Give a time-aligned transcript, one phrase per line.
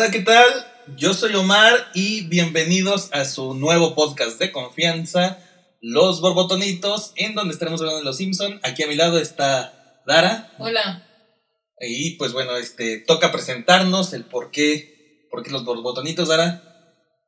[0.00, 0.46] Hola, ¿qué tal?
[0.96, 5.40] Yo soy Omar y bienvenidos a su nuevo podcast de confianza,
[5.80, 8.60] Los Borbotonitos, en donde estaremos hablando de Los Simpson.
[8.62, 10.52] Aquí a mi lado está Dara.
[10.60, 11.04] Hola.
[11.80, 16.62] Y pues bueno, este toca presentarnos el por qué, por qué los Borbotonitos, Dara.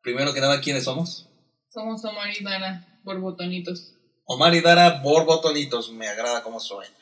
[0.04, 1.28] Primero que nada, ¿quiénes somos?
[1.70, 3.96] Somos Omar y Dara, borbotonitos.
[4.26, 6.94] Omar y Dara, Borbotonitos, me agrada cómo suena.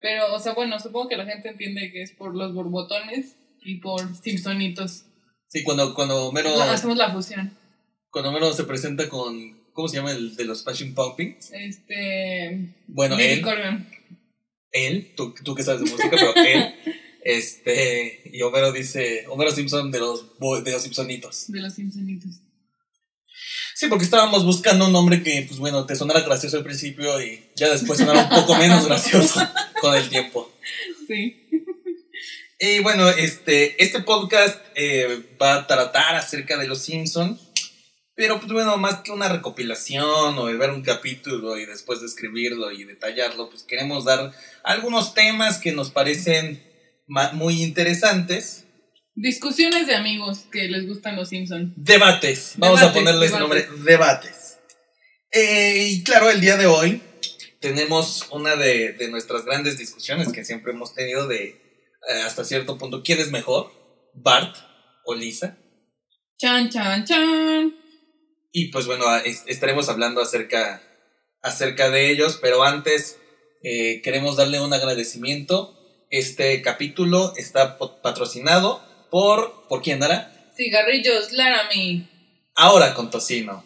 [0.00, 3.36] Pero, o sea, bueno, supongo que la gente entiende que es por los borbotones
[3.68, 5.04] y por Simpsonitos.
[5.48, 7.56] Sí, cuando, cuando Homero, La- hacemos la fusión.
[8.10, 11.50] cuando Homero se presenta con, ¿cómo se llama el de los Fashion Pumpkins?
[11.52, 12.74] Este.
[12.86, 13.88] Bueno, él, Corgan.
[14.72, 16.74] él, tú, tú que sabes de música, pero él,
[17.24, 20.24] este, y Homero dice, Homero Simpson de los,
[20.64, 21.44] de los Simpsonitos.
[21.50, 22.30] De los Simpsonitos.
[23.74, 27.40] Sí, porque estábamos buscando un nombre que, pues bueno, te sonara gracioso al principio y
[27.54, 29.40] ya después sonara un poco menos gracioso
[29.80, 30.50] con el tiempo.
[31.06, 31.47] Sí.
[32.60, 37.38] Y bueno, este, este podcast eh, va a tratar acerca de los Simpson,
[38.16, 42.72] pero pues bueno, más que una recopilación o el ver un capítulo y después describirlo
[42.72, 44.32] y detallarlo, pues queremos dar
[44.64, 46.60] algunos temas que nos parecen
[47.34, 48.64] muy interesantes.
[49.14, 51.74] Discusiones de amigos que les gustan los Simpsons.
[51.76, 54.58] Debates, vamos a ponerle ese nombre, debates.
[55.30, 57.02] Eh, y claro, el día de hoy
[57.60, 61.67] tenemos una de, de nuestras grandes discusiones que siempre hemos tenido de
[62.24, 63.70] hasta cierto punto, ¿quién es mejor?
[64.14, 64.56] ¿Bart
[65.04, 65.58] o Lisa?
[66.38, 67.74] Chan, chan, chan.
[68.52, 70.82] Y pues bueno, es- estaremos hablando acerca,
[71.42, 73.18] acerca de ellos, pero antes
[73.62, 75.74] eh, queremos darle un agradecimiento.
[76.10, 80.50] Este capítulo está patrocinado por, ¿por quién dará?
[80.56, 82.08] Cigarrillos, Laramie.
[82.54, 83.64] Ahora con tocino.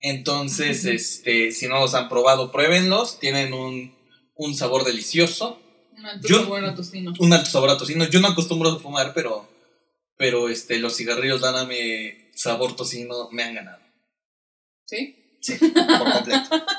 [0.00, 3.18] Entonces, este, si no los han probado, pruébenlos.
[3.18, 3.94] Tienen un,
[4.34, 5.60] un sabor delicioso,
[5.96, 7.12] Un alto Yo- sabor a tocino.
[7.18, 8.04] un alto sabor a tocino.
[8.08, 9.48] Yo no acostumbro a fumar, pero,
[10.16, 13.82] pero este, los cigarrillos Dáname sabor tocino me han ganado.
[14.86, 15.38] ¿Sí?
[15.40, 16.66] Sí, por completo.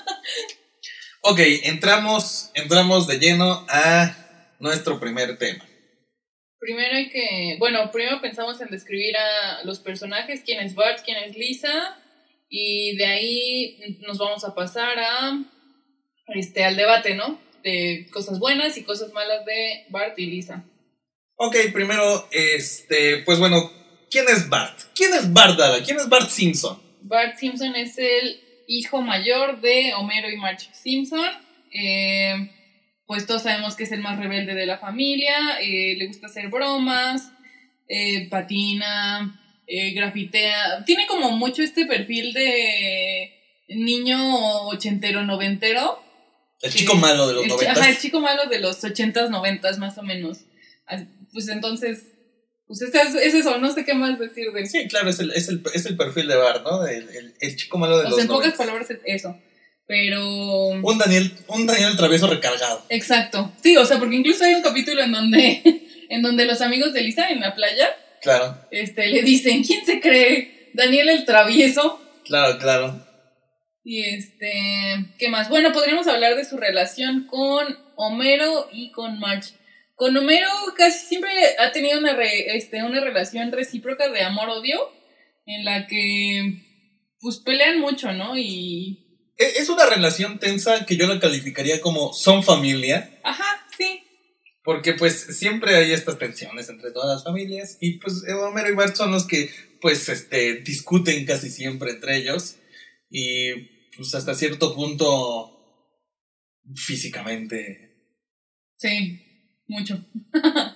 [1.21, 4.15] Ok, entramos, entramos de lleno a
[4.59, 5.65] nuestro primer tema.
[6.59, 11.17] Primero hay que, bueno, primero pensamos en describir a los personajes, quién es Bart, quién
[11.17, 11.97] es Lisa,
[12.49, 15.37] y de ahí nos vamos a pasar a
[16.27, 17.41] este al debate, ¿no?
[17.67, 20.63] De cosas buenas y cosas malas de Bart y Lisa.
[21.35, 23.69] Ok, primero, este, pues bueno,
[24.09, 24.79] ¿quién es Bart?
[24.95, 25.83] ¿Quién es Bart Dara?
[25.83, 26.81] ¿Quién es Bart Simpson?
[27.01, 31.29] Bart Simpson es el hijo mayor de Homero y Marge Simpson.
[31.73, 32.51] eh,
[33.05, 36.47] pues todos sabemos que es el más rebelde de la familia, eh, le gusta hacer
[36.47, 37.31] bromas,
[37.89, 40.85] eh, patina, grafitea.
[40.85, 43.33] Tiene como mucho este perfil de
[43.67, 46.06] niño ochentero, noventero.
[46.61, 46.79] El Sí.
[46.79, 47.77] chico malo de los noventas.
[47.77, 50.39] ajá, el chico malo de los ochentas, noventas más o menos.
[51.33, 52.03] Pues entonces,
[52.67, 55.47] pues es, es eso, no sé qué más decir de Sí, claro, es el, es
[55.49, 56.85] el, es el perfil de Bart, ¿no?
[56.85, 58.57] El, el- el chico malo de O los sea, en pocas 90s.
[58.57, 59.37] palabras es eso.
[59.85, 60.21] Pero.
[60.27, 62.83] Un Daniel, un Daniel travieso recargado.
[62.89, 63.53] Exacto.
[63.63, 65.61] Sí, o sea, porque incluso hay un capítulo en donde,
[66.09, 67.89] en donde los amigos de Lisa en la playa
[68.21, 70.71] Claro, este, le dicen: ¿Quién se cree?
[70.73, 72.01] Daniel el travieso.
[72.25, 73.06] claro, claro.
[73.89, 74.51] Y este.
[75.17, 75.47] ¿Qué más?
[75.47, 77.65] Bueno, podríamos hablar de su relación con
[77.95, 79.53] Homero y con Marge.
[79.95, 84.77] Con Homero casi siempre ha tenido una, re- este, una relación recíproca de amor-odio
[85.45, 86.63] en la que
[87.21, 88.37] pues pelean mucho, ¿no?
[88.37, 94.01] Y E- Es una relación tensa que yo la calificaría como son familia, Ajá, sí.
[94.65, 98.97] porque pues siempre hay estas tensiones entre todas las familias y pues Homero y Bart
[98.97, 99.49] son los que
[99.79, 102.57] pues este discuten casi siempre entre ellos
[103.09, 105.53] y pues hasta cierto punto
[106.75, 107.87] físicamente
[108.77, 109.19] Sí,
[109.67, 110.05] mucho.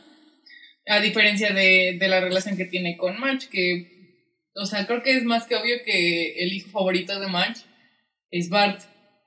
[0.87, 5.15] A diferencia de, de la relación que tiene con Marge, que, o sea, creo que
[5.15, 7.61] es más que obvio que el hijo favorito de Marge
[8.31, 8.81] es Bart,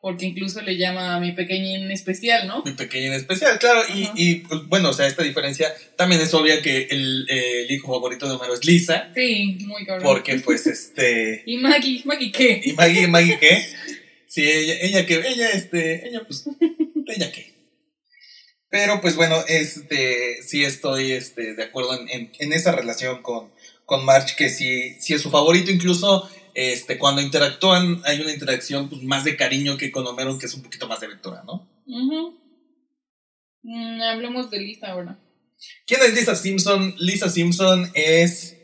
[0.04, 2.60] porque incluso le llama a mi pequeñín especial, ¿no?
[2.62, 6.34] muy pequeño en especial, claro, y, y, pues, bueno, o sea, esta diferencia también es
[6.34, 10.04] obvia que el, eh, el hijo favorito de Homero es Lisa, Sí, muy cabrón.
[10.04, 11.42] porque pues este...
[11.46, 12.02] ¿Y Maggie?
[12.04, 12.60] ¿Maggie qué?
[12.62, 13.66] ¿Y Maggie, Maggie qué?
[14.26, 16.44] Sí, ella, ella que, ella, este, ella pues,
[17.06, 17.54] ella qué.
[18.68, 23.50] Pero pues bueno, este, sí estoy este, de acuerdo en, en, en esa relación con,
[23.86, 28.88] con Marge, que sí, sí es su favorito, incluso este, cuando interactúan hay una interacción
[28.88, 31.68] pues, más de cariño que con Homero, que es un poquito más de aventura, ¿no?
[33.62, 35.18] Mm, hablemos de Lisa ahora.
[35.86, 36.94] ¿Quién es Lisa Simpson?
[36.98, 38.56] Lisa Simpson es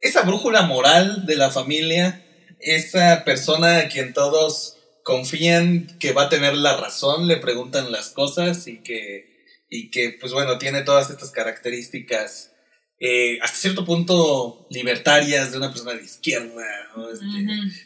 [0.00, 2.24] esa brújula moral de la familia,
[2.58, 8.10] esa persona a quien todos confían que va a tener la razón, le preguntan las
[8.10, 12.55] cosas y que, y que pues bueno, tiene todas estas características
[12.98, 16.64] eh, hasta cierto punto libertarias de una persona de izquierda,
[17.12, 17.26] este,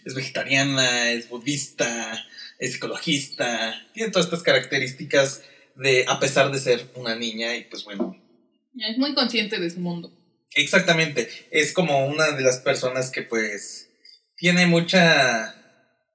[0.04, 2.24] es vegetariana, es budista,
[2.58, 5.42] es ecologista, tiene todas estas características
[5.74, 8.16] de, a pesar de ser una niña, y pues bueno.
[8.78, 10.12] Es muy consciente de su mundo.
[10.54, 13.90] Exactamente, es como una de las personas que pues
[14.36, 15.56] tiene mucha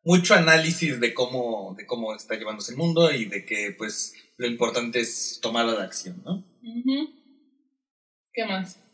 [0.03, 4.45] mucho análisis de cómo de cómo está llevándose el mundo y de que pues lo
[4.45, 6.45] importante es tomar la acción, ¿no?
[8.33, 8.84] ¿Qué más?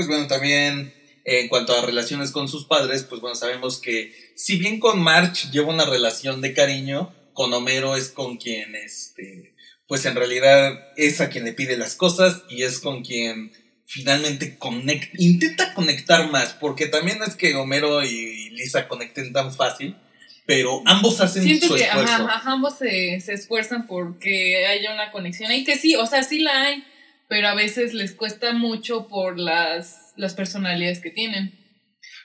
[0.00, 0.94] Pues bueno, también
[1.26, 5.50] en cuanto a relaciones con sus padres, pues bueno, sabemos que si bien con March
[5.50, 9.54] lleva una relación de cariño, con Homero es con quien, este,
[9.86, 13.52] pues en realidad es a quien le pide las cosas y es con quien
[13.84, 19.98] finalmente conecta, intenta conectar más, porque también es que Homero y Lisa conecten tan fácil,
[20.46, 22.26] pero ambos hacen su esfuerzo.
[22.44, 26.58] ambos se, se esfuerzan porque haya una conexión y que sí, o sea, sí la
[26.62, 26.84] hay,
[27.30, 31.56] pero a veces les cuesta mucho por las, las personalidades que tienen.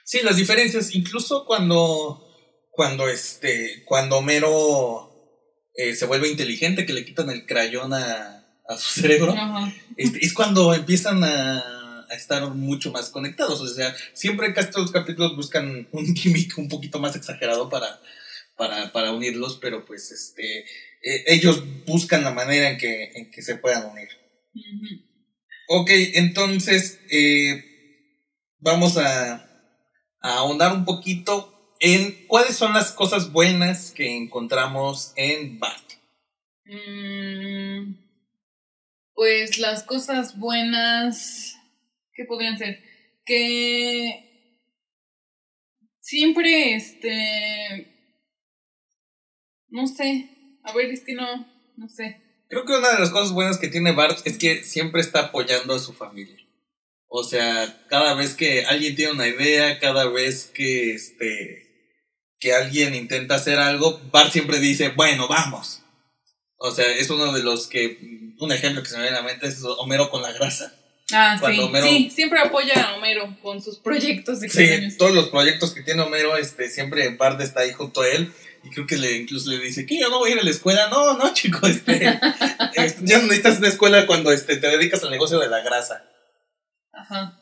[0.04, 2.26] Sí, las diferencias, incluso cuando,
[2.72, 5.38] cuando, este, cuando Homero
[5.74, 9.32] eh, se vuelve inteligente, que le quitan el crayón a, a su cerebro,
[9.96, 13.60] este, es cuando empiezan a, a, estar mucho más conectados.
[13.60, 18.00] O sea, siempre casi todos los capítulos buscan un gimmick un poquito más exagerado para,
[18.56, 20.62] para, para unirlos, pero pues este,
[21.02, 24.08] eh, ellos buscan la manera en que, en que se puedan unir.
[25.68, 27.64] Ok, entonces eh,
[28.58, 29.42] vamos a,
[30.20, 35.92] ahondar un poquito en cuáles son las cosas buenas que encontramos en Bart.
[36.64, 37.94] Mm,
[39.14, 41.56] pues las cosas buenas,
[42.12, 42.82] ¿qué podrían ser?
[43.24, 44.58] Que
[46.00, 47.92] siempre, este,
[49.68, 52.25] no sé, a ver, es que no, no sé.
[52.48, 55.74] Creo que una de las cosas buenas que tiene Bart es que siempre está apoyando
[55.74, 56.36] a su familia.
[57.08, 61.64] O sea, cada vez que alguien tiene una idea, cada vez que este
[62.38, 65.82] que alguien intenta hacer algo, Bart siempre dice, "Bueno, vamos."
[66.58, 67.98] O sea, es uno de los que
[68.38, 70.74] un ejemplo que se me viene a la mente es Homero con la grasa.
[71.12, 71.70] Ah, sí.
[71.82, 76.36] sí, siempre apoya a Homero con sus proyectos Sí, todos los proyectos que tiene Homero,
[76.36, 78.32] este, siempre Bart está ahí junto a él
[78.66, 80.50] y creo que le incluso le dice, que yo no voy a ir a la
[80.50, 80.88] escuela.
[80.88, 82.18] No, no, chico, este,
[82.74, 86.04] este, ya no necesitas una escuela cuando este, te dedicas al negocio de la grasa.
[86.92, 87.38] Ajá.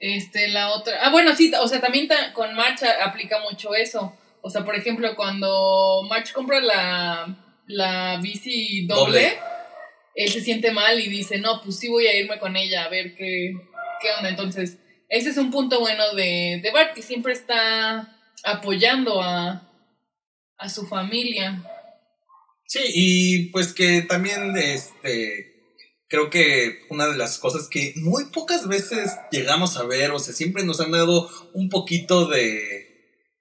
[0.00, 0.98] Este, la otra.
[1.02, 4.16] Ah, bueno, sí, o sea, también con March aplica mucho eso.
[4.40, 7.36] O sea, por ejemplo, cuando March compra la,
[7.66, 9.36] la bici doble,
[10.14, 12.88] él se siente mal y dice, no, pues sí voy a irme con ella a
[12.88, 13.52] ver qué,
[14.00, 14.30] qué onda.
[14.30, 14.78] Entonces,
[15.08, 19.67] ese es un punto bueno de, de Bart, que siempre está apoyando a,
[20.58, 21.62] a su familia.
[22.66, 25.54] Sí, y pues que también este
[26.08, 30.34] creo que una de las cosas que muy pocas veces llegamos a ver, o sea,
[30.34, 32.88] siempre nos han dado un poquito de,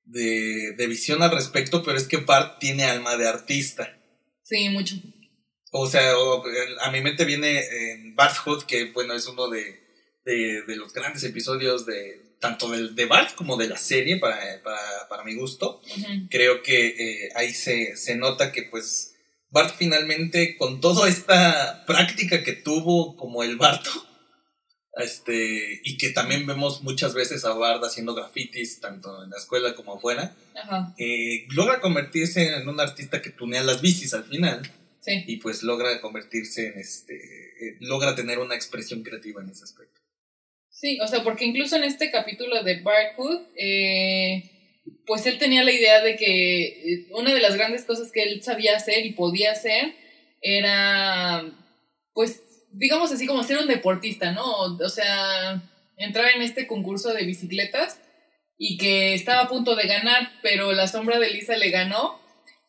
[0.06, 3.98] de, de visión al respecto, pero es que Bart tiene alma de artista.
[4.44, 4.96] Sí, mucho.
[5.72, 6.14] O sea,
[6.82, 7.60] a mi mente viene
[7.92, 9.82] en Bart's Hood, que bueno, es uno de,
[10.26, 14.38] de, de los grandes episodios de, tanto del de Bart como de la serie, para,
[14.64, 15.82] para, para mi gusto.
[16.30, 19.16] Creo que eh, ahí se, se nota que pues
[19.50, 23.90] Bart finalmente, con toda esta práctica que tuvo como el Barto,
[24.98, 29.76] este, y que también vemos muchas veces a Bart haciendo grafitis, tanto en la escuela
[29.76, 30.36] como afuera,
[30.98, 34.70] eh, logra convertirse en un artista que tunea las bicis al final.
[35.26, 40.02] Y pues logra convertirse en este, eh, logra tener una expresión creativa en ese aspecto.
[40.80, 44.44] Sí, o sea, porque incluso en este capítulo de Barkwood, eh,
[45.08, 48.44] pues él tenía la idea de que eh, una de las grandes cosas que él
[48.44, 49.96] sabía hacer y podía hacer
[50.40, 51.44] era,
[52.14, 52.44] pues,
[52.74, 54.46] digamos así como ser un deportista, ¿no?
[54.46, 55.64] O sea,
[55.98, 58.00] entrar en este concurso de bicicletas
[58.60, 62.22] y que estaba a punto de ganar, pero la sombra de Lisa le ganó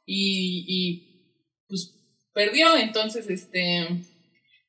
[0.07, 1.95] y, y pues
[2.33, 3.87] perdió, entonces, este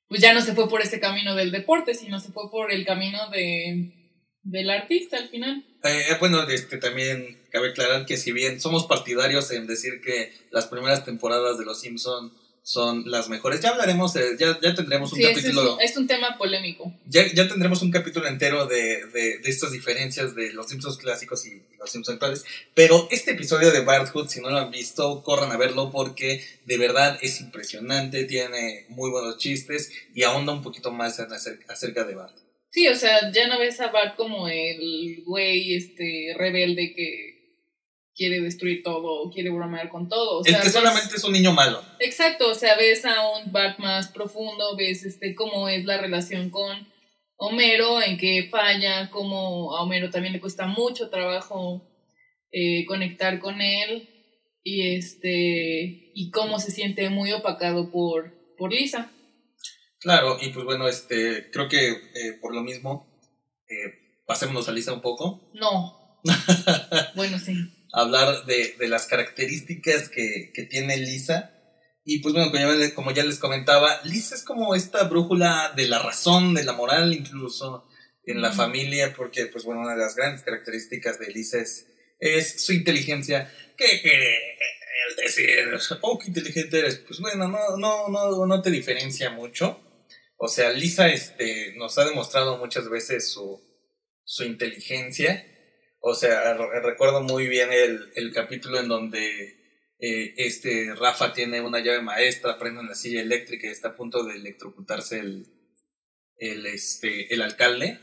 [0.10, 2.84] pues ya no se fue por ese camino del deporte, sino se fue por el
[2.86, 3.94] camino de,
[4.42, 5.64] del artista al final.
[5.84, 10.34] Eh, eh, bueno, este, también cabe aclarar que si bien somos partidarios en decir que
[10.52, 13.62] las primeras temporadas de Los Simpson son las mejores.
[13.62, 15.80] Ya hablaremos, ya, ya tendremos un capítulo.
[15.80, 16.94] Es un, tema polémico.
[17.08, 21.46] Ya, ya tendremos un capítulo entero de, de, de, estas diferencias de los Simpsons clásicos
[21.46, 22.46] y los Simpsons actuales.
[22.74, 26.78] Pero este episodio de Barthood, si no lo han visto, corran a verlo porque de
[26.78, 32.38] verdad es impresionante, tiene muy buenos chistes y ahonda un poquito más acerca de Bart.
[32.72, 37.29] Sí, o sea, ya no ves a Bart como el güey este rebelde que
[38.20, 40.40] quiere destruir todo, quiere bromear con todo.
[40.40, 41.82] O el que solamente es un niño malo.
[42.00, 46.50] Exacto, o sea, ves a un Bart más profundo, ves este cómo es la relación
[46.50, 46.86] con,
[47.38, 51.82] Homero, en qué falla, cómo a Homero también le cuesta mucho trabajo
[52.52, 54.10] eh, conectar con él
[54.62, 59.10] y este y cómo se siente muy opacado por, por Lisa.
[60.02, 63.08] Claro, y pues bueno, este creo que eh, por lo mismo
[63.70, 65.50] eh, pasémonos a Lisa un poco.
[65.54, 66.22] No.
[67.16, 67.54] bueno, sí.
[67.92, 71.56] Hablar de, de las características que, que tiene Lisa
[72.12, 72.52] y pues bueno,
[72.96, 77.14] como ya, les comentaba, Lisa es como esta brújula de la razón, de la moral,
[77.14, 77.88] incluso
[78.26, 81.60] en la familia, porque pues bueno, una de las grandes características de Lisa
[82.20, 83.54] es, su inteligencia.
[83.78, 85.50] Que, el decir,
[86.02, 89.80] oh, qué inteligente eres, pues bueno, no, no, no, no te diferencia mucho.
[90.38, 93.62] O sea, Lisa este, nos ha demostrado muchas veces su,
[94.24, 95.46] su inteligencia.
[96.00, 96.54] O sea,
[96.84, 99.60] recuerdo muy bien el, el capítulo en donde
[100.00, 104.24] eh, este Rafa tiene una llave maestra, prende una silla eléctrica y está a punto
[104.24, 105.46] de electrocutarse el,
[106.38, 108.00] el, este, el alcalde.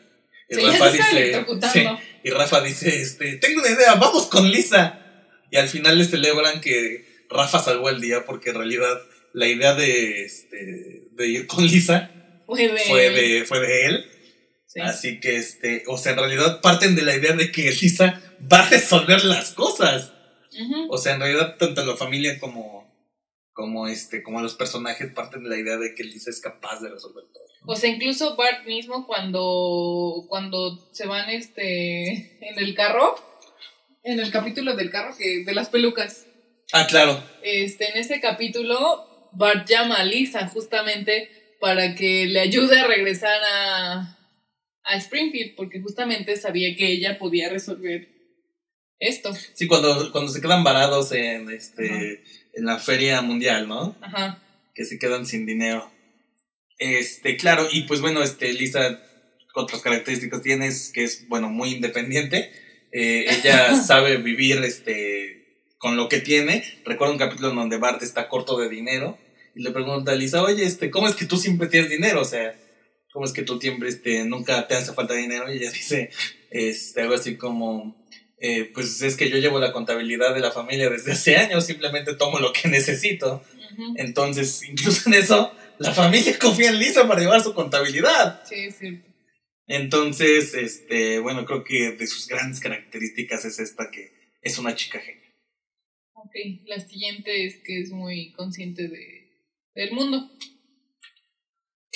[0.49, 1.47] Y Rafa dice,
[2.23, 5.03] y Rafa dice, este, tengo una idea, vamos con Lisa.
[5.51, 9.01] Y al final le celebran que Rafa salvó el día porque en realidad
[9.33, 12.11] la idea de, este, de ir con Lisa
[12.47, 12.69] fue
[13.11, 14.11] de, fue de, él.
[14.83, 18.21] Así que, este, o sea, en realidad parten de la idea de que Lisa
[18.53, 20.13] va a resolver las cosas.
[20.89, 22.87] O sea, en realidad, tanto la familia como,
[23.53, 26.91] como, este, como los personajes parten de la idea de que Lisa es capaz de
[26.91, 27.45] resolver todo.
[27.67, 33.17] O sea, incluso Bart mismo cuando, cuando se van este, en el carro,
[34.03, 36.27] en el capítulo del carro que, de las pelucas.
[36.73, 37.23] Ah, claro.
[37.43, 43.41] Este, en ese capítulo, Bart llama a Lisa justamente para que le ayude a regresar
[43.53, 44.16] a,
[44.87, 48.09] a Springfield, porque justamente sabía que ella podía resolver
[48.99, 49.35] esto.
[49.55, 52.23] Sí, cuando, cuando se quedan varados en, este,
[52.55, 53.97] en la feria mundial, ¿no?
[54.01, 54.43] Ajá.
[54.75, 55.91] Que se quedan sin dinero.
[56.79, 59.03] Este, claro, y pues bueno, este, Lisa,
[59.55, 62.51] otras características tienes que es, bueno, muy independiente.
[62.93, 65.37] Eh, ella sabe vivir, este,
[65.79, 66.65] con lo que tiene.
[66.85, 69.19] Recuerdo un capítulo en donde Bart está corto de dinero
[69.55, 72.21] y le pregunta a Lisa, oye, este, ¿cómo es que tú siempre tienes dinero?
[72.21, 72.55] O sea,
[73.17, 75.51] ¿cómo es que tú siempre, este, nunca te hace falta dinero?
[75.51, 76.11] Y ella dice,
[76.51, 77.97] este, algo así como,
[78.39, 82.15] eh, pues es que yo llevo la contabilidad de la familia desde hace años, simplemente
[82.15, 83.43] tomo lo que necesito.
[83.97, 88.43] Entonces, incluso en eso, la familia confía en Lisa para llevar su contabilidad.
[88.47, 89.01] Sí, sí.
[89.67, 95.01] Entonces, este, bueno, creo que de sus grandes características es esta que es una chica
[95.01, 95.33] genia.
[96.13, 96.35] Ok,
[96.67, 99.31] la siguiente es que es muy consciente de,
[99.75, 100.31] del mundo.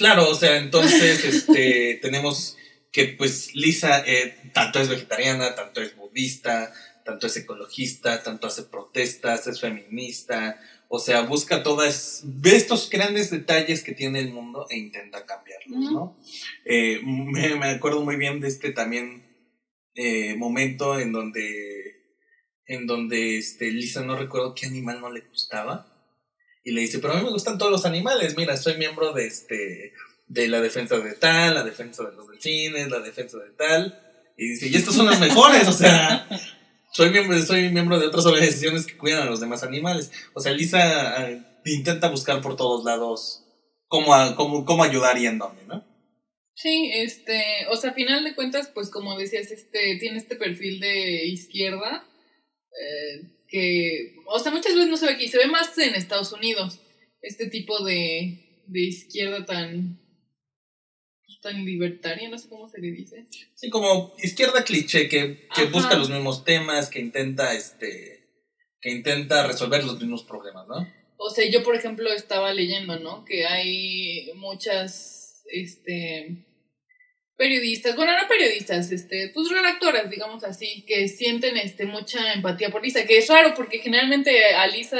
[0.00, 2.56] Claro, o sea, entonces, este, tenemos
[2.90, 6.72] que pues Lisa eh, tanto es vegetariana, tanto es budista,
[7.04, 13.30] tanto es ecologista, tanto hace protestas, es feminista, o sea, busca todas, ve estos grandes
[13.30, 16.18] detalles que tiene el mundo e intenta cambiarlos, ¿no?
[16.64, 19.22] Eh, me, acuerdo muy bien de este también
[19.96, 22.16] eh, momento en donde,
[22.64, 25.89] en donde este, Lisa no recuerdo qué animal no le gustaba.
[26.62, 29.26] Y le dice, pero a mí me gustan todos los animales, mira, soy miembro de
[29.26, 29.92] este
[30.30, 34.00] de la defensa de tal, la defensa de los delfines, la defensa de tal.
[34.36, 36.26] Y dice, y estos son los mejores, o sea,
[36.92, 40.12] soy miembro, soy miembro de otras organizaciones que cuidan a los demás animales.
[40.32, 43.44] O sea, Lisa eh, intenta buscar por todos lados
[43.88, 45.84] cómo, cómo, cómo ayudar y en dónde, ¿no?
[46.54, 50.78] Sí, este, o sea, a final de cuentas, pues como decías, este, tiene este perfil
[50.78, 52.06] de izquierda,
[52.70, 56.32] eh, que, o sea, muchas veces no se ve aquí, se ve más en Estados
[56.32, 56.80] Unidos,
[57.20, 60.00] este tipo de, de izquierda tan,
[61.40, 63.26] tan libertaria, no sé cómo se le dice.
[63.54, 68.18] Sí, como izquierda cliché que, que busca los mismos temas, que intenta este
[68.80, 70.88] que intenta resolver los mismos problemas, ¿no?
[71.18, 73.26] O sea, yo por ejemplo estaba leyendo, ¿no?
[73.26, 76.46] Que hay muchas este
[77.40, 82.82] periodistas, bueno, no periodistas, este, pues redactoras, digamos así, que sienten este mucha empatía por
[82.82, 84.98] Lisa, que es raro porque generalmente a Lisa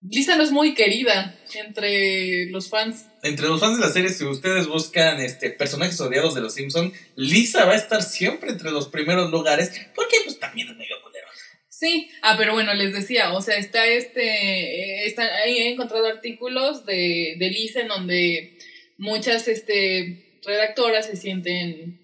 [0.00, 3.06] Lisa no es muy querida entre los fans.
[3.22, 6.92] Entre los fans de la serie, si ustedes buscan este, personajes odiados de los Simpsons,
[7.14, 11.28] Lisa va a estar siempre entre los primeros lugares, porque pues también es medio culero.
[11.68, 17.36] Sí, ah, pero bueno, les decía, o sea, está este, está, he encontrado artículos de,
[17.38, 18.58] de Lisa en donde
[18.98, 22.00] muchas este, redactoras se sienten,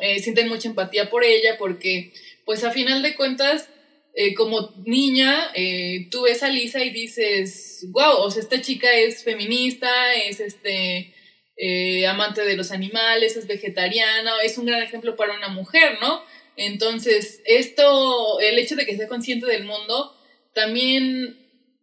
[0.00, 2.12] eh, sienten mucha empatía por ella, porque
[2.44, 3.68] pues a final de cuentas
[4.14, 8.92] eh, como niña, eh, tú ves a Lisa y dices, wow, o sea, esta chica
[8.92, 11.14] es feminista, es este
[12.08, 16.20] amante de los animales, es vegetariana, es un gran ejemplo para una mujer, ¿no?
[16.56, 20.16] Entonces, esto, el hecho de que sea consciente del mundo,
[20.54, 21.38] también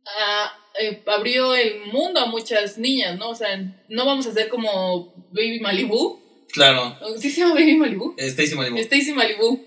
[0.06, 3.29] ah, eh, abrió el mundo a muchas niñas, ¿no?
[3.29, 3.57] O sea,
[3.89, 6.19] no vamos a ser como Baby Malibu.
[6.51, 6.98] Claro.
[7.19, 8.15] ¿Sí se llama Baby Malibu?
[8.17, 8.77] Stacy Malibu.
[8.77, 9.63] Stacy Malibu.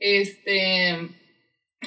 [0.00, 0.96] Este.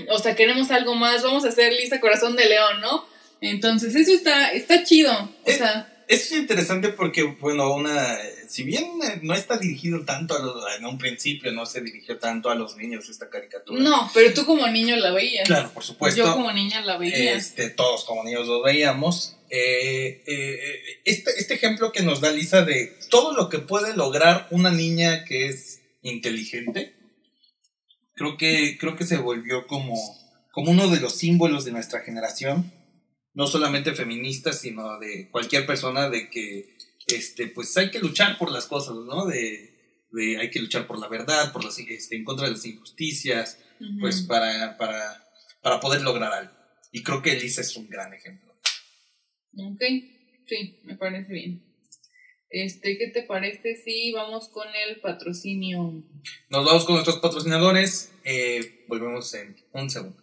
[0.09, 1.23] O sea, queremos algo más.
[1.23, 3.05] Vamos a hacer Lisa Corazón de León, ¿no?
[3.41, 5.11] Entonces, eso está, está chido.
[5.13, 10.39] O Eh, sea, Es interesante porque, bueno, una, si bien no está dirigido tanto a
[10.39, 13.79] los, en un principio no se dirigió tanto a los niños esta caricatura.
[13.79, 15.45] no, pero tú como niño la veías.
[15.45, 16.17] Claro, por supuesto.
[16.17, 17.35] Yo como niña la veía.
[17.35, 19.37] Este, todos como niños lo veíamos.
[19.51, 24.47] Eh, eh, este, este ejemplo que nos da Lisa de todo lo que puede lograr
[24.49, 26.95] una niña que es inteligente,
[28.15, 29.93] creo que, creo que se volvió como,
[30.51, 32.73] como uno de los símbolos de nuestra generación,
[33.39, 36.75] no solamente feminista, sino de cualquier persona de que
[37.07, 39.25] este, pues hay que luchar por las cosas, ¿no?
[39.27, 42.65] De, de hay que luchar por la verdad, por las, este, en contra de las
[42.65, 43.57] injusticias,
[44.01, 45.25] pues para, para,
[45.61, 46.53] para poder lograr algo.
[46.91, 48.53] Y creo que Elisa es un gran ejemplo.
[49.57, 49.83] Ok,
[50.45, 51.63] sí, me parece bien.
[52.49, 56.03] Este, ¿qué te parece si vamos con el patrocinio?
[56.49, 58.11] Nos vamos con nuestros patrocinadores.
[58.25, 60.21] eh, volvemos en un segundo.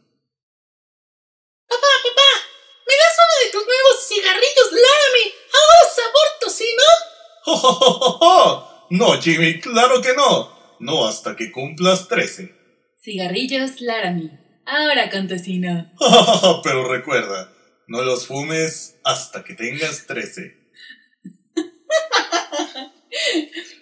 [1.69, 2.26] ¿Me das uno
[3.45, 5.35] de tus nuevos cigarrillos Laramie?
[5.53, 6.83] ¡Ahora sabor tocino!
[7.47, 8.87] ¡Oh, oh, oh!
[8.91, 10.77] No, Jimmy, claro que no.
[10.81, 12.55] No hasta que cumplas 13.
[13.03, 14.31] Cigarrillos Laramie.
[14.67, 15.91] Ahora con tocino.
[16.65, 17.53] Pero recuerda,
[17.87, 20.55] no los fumes hasta que tengas 13.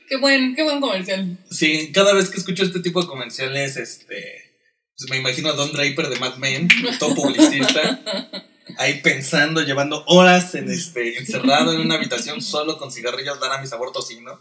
[0.08, 1.38] Qué buen, qué buen comercial.
[1.50, 4.60] Sí, cada vez que escucho este tipo de comerciales, este,
[4.96, 6.68] pues me imagino a Don Draper de Mad Men,
[6.98, 8.00] todo publicista,
[8.78, 13.92] ahí pensando, llevando horas en este, encerrado en una habitación solo con cigarrillos Laramie sabor
[13.92, 14.40] tocino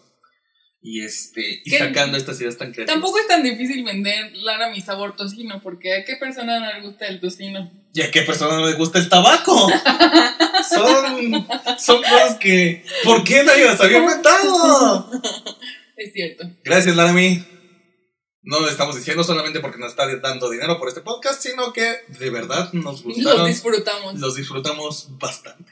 [0.82, 2.96] y este, y sacando estas ideas tan creativas.
[2.96, 7.08] Tampoco es tan difícil vender Laramie sabor tocino, porque ¿a qué persona no le gusta
[7.08, 7.72] el tocino?
[7.94, 9.56] ¿Y a qué persona no le gusta el tabaco?
[10.70, 11.48] son,
[11.80, 15.10] son cosas que, ¿por qué nadie las había inventado?
[15.96, 16.50] Es cierto.
[16.66, 17.46] Gracias, Laramie.
[18.44, 21.96] No lo estamos diciendo solamente porque nos está dando dinero por este podcast, sino que
[22.20, 23.48] de verdad nos Los gustaron.
[23.48, 24.20] disfrutamos.
[24.20, 25.72] Los disfrutamos bastante.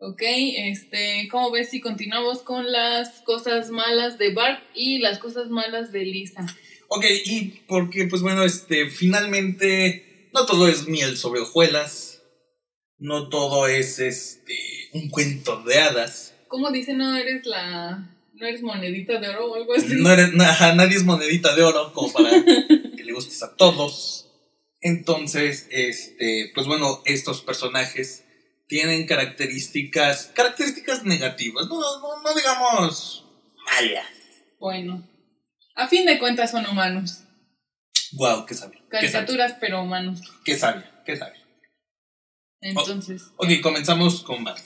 [0.00, 5.50] Ok, este, ¿cómo ves si continuamos con las cosas malas de Bart y las cosas
[5.50, 6.46] malas de Lisa?
[6.88, 12.22] Ok, y porque, pues bueno, este, finalmente, no todo es miel sobre hojuelas.
[12.96, 14.56] No todo es este
[14.92, 16.34] un cuento de hadas.
[16.48, 19.94] ¿Cómo dice no eres la no eres monedita de oro o algo así?
[19.96, 22.30] No eres, na- ajá, nadie es monedita de oro como para
[22.96, 24.26] que le gustes a todos.
[24.80, 28.24] Entonces, este, pues bueno, estos personajes
[28.68, 33.24] tienen características, características negativas, no, no, no digamos
[33.64, 34.06] malas.
[34.60, 35.08] Bueno,
[35.74, 37.22] a fin de cuentas son humanos.
[38.12, 38.78] Wow, qué sabio.
[38.90, 39.12] Qué sabio.
[39.12, 40.20] Caricaturas, pero humanos.
[40.44, 41.42] Qué sabio, qué sabio.
[42.60, 44.62] Entonces, Ok, comenzamos con Bart.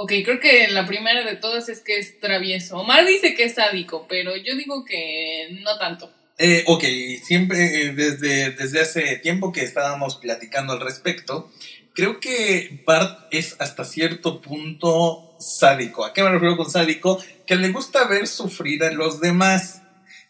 [0.00, 2.78] Ok, creo que la primera de todas es que es travieso.
[2.78, 6.12] Omar dice que es sádico, pero yo digo que no tanto.
[6.38, 6.84] Eh, ok,
[7.20, 11.50] siempre eh, desde, desde hace tiempo que estábamos platicando al respecto,
[11.94, 16.04] creo que Bart es hasta cierto punto sádico.
[16.04, 17.20] ¿A qué me refiero con sádico?
[17.44, 19.82] Que le gusta ver sufrir a los demás.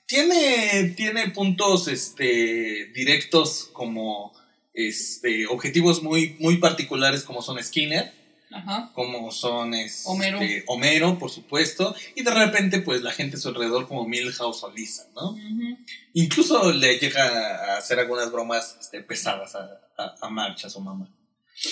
[0.07, 4.33] Tiene, tiene puntos este, directos como
[4.73, 8.11] este, objetivos muy, muy particulares como son Skinner,
[8.51, 8.91] Ajá.
[8.95, 10.41] como son este, Homero.
[10.67, 14.73] Homero, por supuesto, y de repente pues la gente a su alrededor como Milhouse o
[14.73, 15.37] Lisa, ¿no?
[16.15, 20.81] Incluso le llega a hacer algunas bromas este, pesadas a, a, a March, a su
[20.81, 21.09] mamá.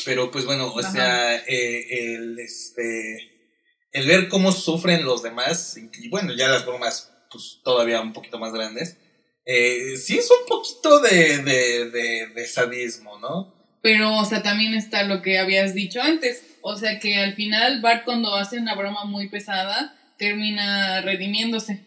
[0.05, 0.91] Pero pues bueno, o Ajá.
[0.91, 3.59] sea, eh, el, este,
[3.93, 8.39] el ver cómo sufren los demás, y bueno, ya las bromas pues todavía un poquito
[8.39, 8.97] más grandes,
[9.45, 13.55] eh, sí es un poquito de, de, de, de sadismo, ¿no?
[13.81, 16.43] Pero, o sea, también está lo que habías dicho antes.
[16.69, 21.85] O sea, que al final Bart cuando hace una broma muy pesada, termina redimiéndose.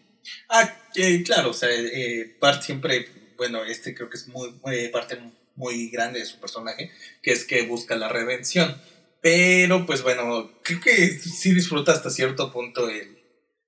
[0.48, 4.88] Ah, eh, claro, o sea, eh, Bart siempre, bueno, este creo que es muy, muy-
[4.88, 5.18] parte
[5.54, 6.90] muy grande de su personaje,
[7.22, 8.80] que es que busca la redención.
[9.20, 13.18] Pero, pues bueno, creo que sí disfruta hasta cierto punto el,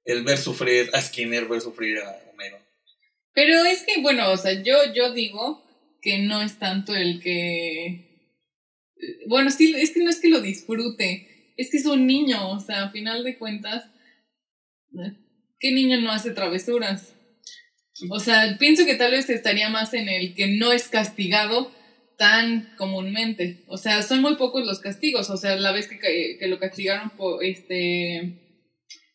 [0.06, 2.58] el ver sufrir a Skinner, ver sufrir a Homero.
[3.34, 5.62] Pero es que, bueno, o sea, yo, yo digo
[6.00, 8.11] que no es tanto el que...
[9.26, 12.60] Bueno, sí, es que no es que lo disfrute, es que es un niño, o
[12.60, 13.84] sea, a final de cuentas,
[15.58, 17.14] ¿qué niño no hace travesuras?
[18.10, 21.72] O sea, pienso que tal vez estaría más en el que no es castigado
[22.16, 23.64] tan comúnmente.
[23.66, 25.28] O sea, son muy pocos los castigos.
[25.30, 28.38] O sea, la vez que, que lo castigaron por, este,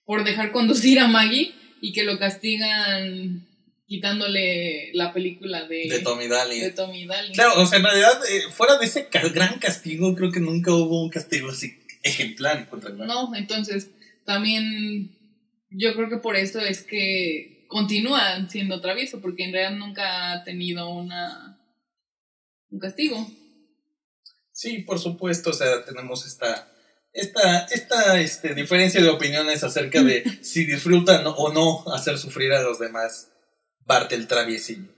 [0.06, 3.47] por dejar conducir a Maggie y que lo castigan
[3.88, 6.60] quitándole la película de, De Tommy Daly.
[6.60, 7.34] de Tommy Daly.
[7.34, 10.74] Claro, o sea, en realidad, eh, fuera de ese ca- gran castigo, creo que nunca
[10.74, 13.90] hubo un castigo así ejemplar contra el No, entonces
[14.26, 15.12] también
[15.70, 20.44] yo creo que por eso es que continúa siendo travieso, porque en realidad nunca ha
[20.44, 21.58] tenido una
[22.70, 23.26] un castigo.
[24.52, 26.70] Sí, por supuesto, o sea, tenemos esta,
[27.14, 32.62] esta, esta este, diferencia de opiniones acerca de si disfrutan o no hacer sufrir a
[32.64, 33.32] los demás
[33.88, 34.90] Bart el traviesillo.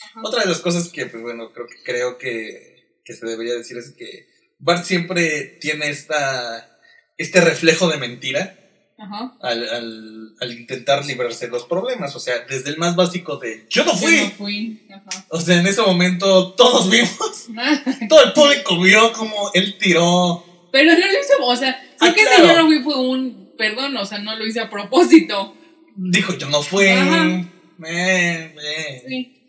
[0.00, 0.20] Ajá.
[0.24, 3.76] Otra de las cosas que, pues bueno, creo que creo que, que se debería decir
[3.76, 4.26] es que
[4.58, 6.78] Bart siempre tiene esta,
[7.16, 8.56] este reflejo de mentira
[8.98, 9.36] Ajá.
[9.40, 12.14] al, al, al intentar librarse de los problemas.
[12.16, 14.16] O sea, desde el más básico de yo no fui.
[14.16, 14.86] Yo no fui.
[14.90, 15.26] Ajá.
[15.30, 17.48] O sea, en ese momento todos vimos,
[18.08, 22.14] todo el público vio como él tiró Pero no lo hizo, o sea, sí Ah,
[22.14, 22.46] que claro.
[22.48, 25.56] señor Wii fue un perdón, o sea, no lo hice a propósito.
[25.96, 26.86] dijo yo no fui.
[26.86, 27.44] Ajá.
[27.84, 29.02] Eh, eh.
[29.06, 29.46] Sí.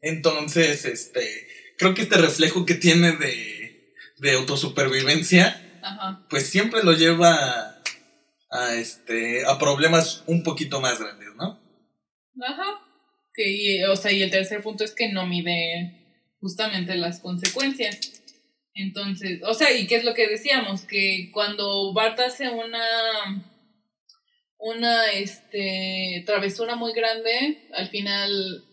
[0.00, 6.26] Entonces, este, creo que este reflejo que tiene de, de autosupervivencia, Ajá.
[6.28, 7.82] pues siempre lo lleva a,
[8.50, 11.60] a, este, a problemas un poquito más grandes, ¿no?
[12.44, 12.80] Ajá.
[13.34, 18.22] Que, y, o sea, y el tercer punto es que no mide justamente las consecuencias.
[18.74, 20.82] Entonces, o sea, ¿y qué es lo que decíamos?
[20.82, 23.51] Que cuando Bart hace una
[24.62, 28.64] una este travesura muy grande, al final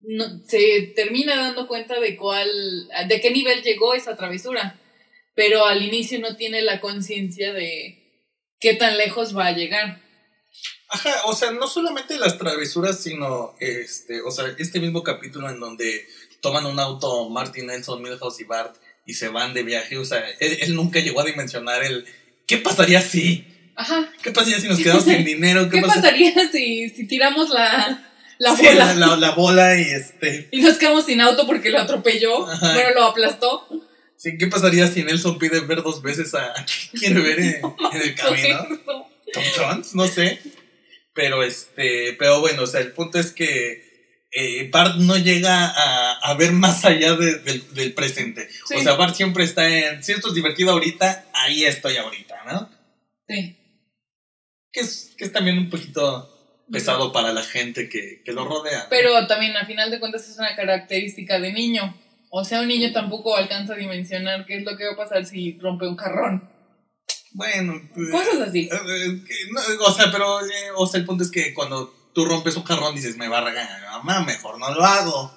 [0.00, 2.48] no, se termina dando cuenta de cuál,
[3.08, 4.80] de qué nivel llegó esa travesura,
[5.34, 10.00] pero al inicio no tiene la conciencia de qué tan lejos va a llegar.
[10.88, 15.58] Ajá, o sea, no solamente las travesuras, sino este, o sea, este mismo capítulo en
[15.58, 16.06] donde
[16.40, 20.24] toman un auto Martin Nelson, Milhouse y Bart y se van de viaje, o sea,
[20.38, 22.06] él, él nunca llegó a dimensionar el
[22.46, 23.57] ¿qué pasaría si?
[23.78, 24.10] Ajá.
[24.22, 25.68] ¿Qué pasaría si nos quedamos sin dinero?
[25.70, 28.04] ¿Qué pasa- pasaría si, si tiramos la,
[28.38, 31.70] la Sí, bola la, la- la bola y este, y nos quedamos sin auto porque
[31.70, 32.46] lo atropelló?
[32.48, 32.74] Ajá.
[32.74, 33.68] Bueno, lo aplastó.
[34.16, 37.54] sí, ¿qué pasaría si Nelson pide ver dos veces a, a quien quiere ver en,
[37.92, 38.66] en el camino?
[39.32, 40.40] Tom Jones, no sé.
[41.14, 43.86] Pero este, pero bueno, o sea, el punto es que
[44.32, 48.48] eh, Bart no llega a, a ver más allá de- del, del presente.
[48.66, 48.74] Sí.
[48.76, 52.70] O sea, Bart siempre está en, si esto es divertido ahorita, ahí estoy ahorita, ¿no?
[53.28, 53.56] Sí.
[54.72, 56.34] Que es, que es también un poquito
[56.70, 58.80] pesado para la gente que, que lo rodea.
[58.80, 58.86] ¿no?
[58.90, 61.94] Pero también, a final de cuentas, es una característica de niño.
[62.30, 65.24] O sea, un niño tampoco alcanza a dimensionar qué es lo que va a pasar
[65.24, 66.50] si rompe un jarrón.
[67.32, 68.68] Bueno, pues, Cosas así.
[68.70, 72.24] eh, eh, no, o sea, pero, eh, o sea, el punto es que cuando tú
[72.24, 75.32] rompes un jarrón dices, me va a regañar mi mamá, mejor no lo hago.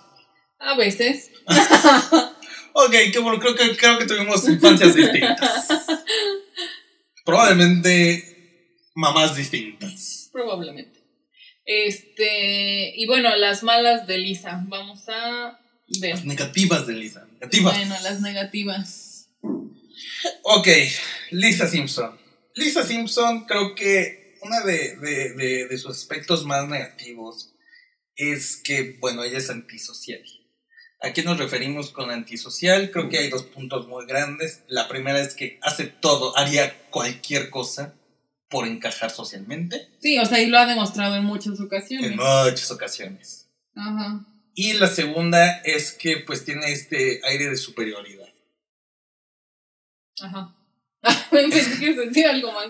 [0.60, 1.32] A veces.
[2.74, 5.67] Ok, qué bueno, creo que, creo que tuvimos infancias distintas.
[7.26, 8.31] Probablemente
[9.02, 10.30] mamás distintas.
[10.32, 11.00] Probablemente.
[11.66, 12.94] Este.
[12.96, 14.64] Y bueno, las malas de Lisa.
[14.68, 15.60] Vamos a
[16.00, 16.16] ver.
[16.16, 17.28] Las negativas de Lisa.
[17.34, 17.76] Negativas.
[17.76, 19.30] Bueno, las negativas.
[20.44, 20.68] Ok,
[21.32, 22.18] Lisa Simpson.
[22.56, 27.54] Lisa Simpson creo que uno de, de, de, de sus aspectos más negativos
[28.16, 30.24] es que, bueno, ella es antisocial.
[31.02, 32.92] ¿A qué nos referimos con antisocial?
[32.92, 34.62] Creo que hay dos puntos muy grandes.
[34.68, 37.96] La primera es que hace todo, haría cualquier cosa
[38.52, 42.12] por encajar socialmente Sí, o sea, y lo ha demostrado en muchas ocasiones.
[42.12, 43.48] en muchas ocasiones.
[43.76, 44.26] Ajá.
[44.54, 48.28] Y la segunda es que pues tiene este aire de superioridad.
[50.22, 50.54] Ajá.
[51.32, 52.68] Pensé que decir algo más.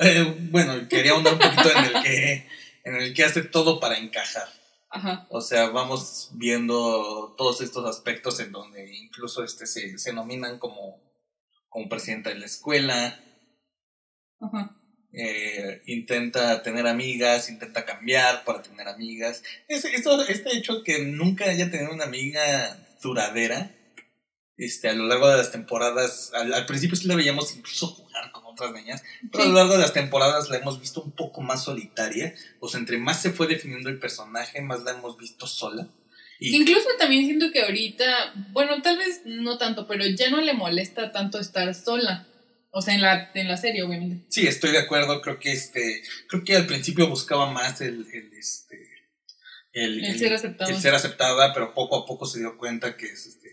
[0.00, 2.48] Eh, bueno, quería ahondar un poquito en el que
[2.84, 4.48] en el que hace todo para encajar.
[4.90, 5.26] Ajá.
[5.30, 11.02] O sea, vamos viendo todos estos aspectos en donde incluso este se, se nominan como,
[11.68, 13.20] como presidenta de la escuela,
[14.40, 14.76] Ajá.
[15.16, 19.42] Eh, intenta tener amigas, intenta cambiar para tener amigas.
[19.68, 23.70] Es, esto, este hecho que nunca haya tenido una amiga duradera,
[24.56, 28.30] este, a lo largo de las temporadas, al, al principio sí la veíamos incluso jugar
[28.32, 29.52] con otras niñas, pero a Sí.
[29.52, 32.98] lo largo de las temporadas la hemos visto un poco más solitaria, o sea, entre
[32.98, 35.88] más se fue definiendo el personaje, más la hemos visto sola.
[36.40, 40.52] Y incluso también siento que ahorita, bueno, tal vez no tanto, pero ya no le
[40.52, 42.26] molesta tanto estar sola.
[42.76, 44.26] O sea, en la, en la serie, obviamente.
[44.30, 48.32] sí, estoy de acuerdo, creo que este, creo que al principio buscaba más el, el
[48.36, 48.76] este,
[49.72, 50.70] el, El ser aceptado.
[50.70, 53.48] el ser aceptada, pero poco a poco se dio cuenta que es este,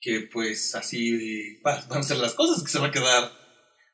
[0.00, 3.32] que pues así va- van a ser las cosas, que se va a quedar,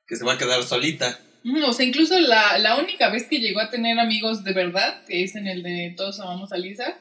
[0.06, 1.18] que se va a quedar solita.
[1.66, 5.22] O sea, incluso la, la única vez que llegó a tener amigos de verdad, que
[5.24, 6.98] es en el de Todos amamos a Lisa,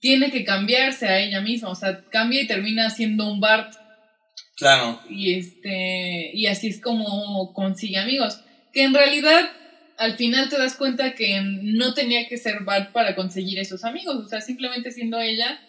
[0.00, 1.68] tiene que cambiarse a ella misma.
[1.70, 3.74] O sea, cambia y termina siendo un Bart.
[4.58, 6.32] Claro, Y este.
[6.34, 8.42] Y así es como consigue amigos.
[8.72, 9.50] Que en realidad
[9.96, 14.16] al final te das cuenta que no tenía que ser Bart para conseguir esos amigos.
[14.16, 15.60] O sea, simplemente siendo ella,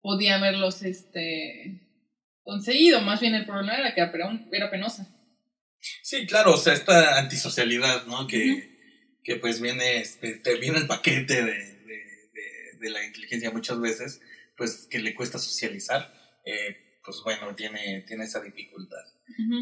[0.00, 1.80] podía haberlos este,
[2.42, 3.00] conseguido.
[3.00, 4.00] Más bien el problema era que
[4.52, 5.08] era penosa.
[6.02, 8.26] Sí, claro, o sea, esta antisocialidad, ¿no?
[8.26, 8.68] Que,
[9.22, 14.20] que pues viene, este, viene el paquete de, de, de, la inteligencia muchas veces,
[14.56, 16.12] pues que le cuesta socializar,
[16.44, 19.04] eh, pues bueno, tiene, tiene esa dificultad.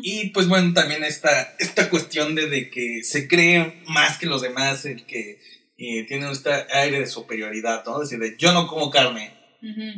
[0.02, 4.42] Y pues bueno, también esta, esta cuestión de, de, que se cree más que los
[4.42, 5.40] demás, el que
[5.78, 8.00] eh, tiene este aire de superioridad, ¿no?
[8.00, 9.33] Decir, de, yo no como carne,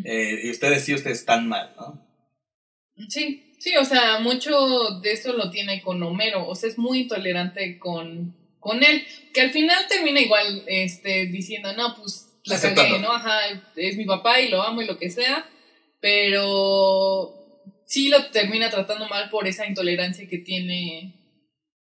[0.04, 2.07] eh, y ustedes sí, ustedes están mal, ¿no?
[3.09, 7.00] Sí, sí, o sea, mucho de eso lo tiene con Homero, o sea, es muy
[7.00, 12.98] intolerante con, con él, que al final termina igual este, diciendo, no, pues la cagué,
[12.98, 13.12] ¿no?
[13.12, 13.40] Ajá,
[13.76, 15.48] es mi papá y lo amo y lo que sea,
[16.00, 17.33] pero
[17.94, 21.14] sí lo termina tratando mal por esa intolerancia que tiene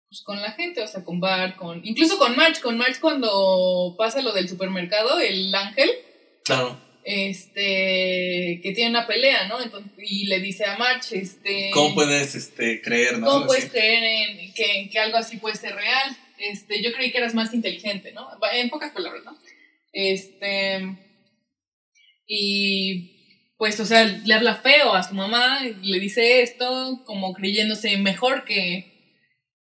[0.10, 3.96] pues, con la gente, o sea, con Bart, con incluso con March, con March cuando
[3.98, 5.92] pasa lo del supermercado, el ángel.
[6.44, 6.82] Claro.
[7.04, 9.58] Este, que tiene una pelea, ¿no?
[9.98, 11.70] y le dice a March, este...
[11.72, 13.28] ¿Cómo puedes este, creer, no?
[13.28, 16.18] ¿Cómo puedes creer en que, que, algo así puede ser real?
[16.38, 18.28] Este, yo creí que eras más inteligente, ¿no?
[18.54, 19.38] En pocas palabras, ¿no?
[19.94, 20.98] Este...
[22.28, 23.21] Y
[23.62, 28.44] pues, o sea, le habla feo a su mamá, le dice esto como creyéndose mejor
[28.44, 29.20] que,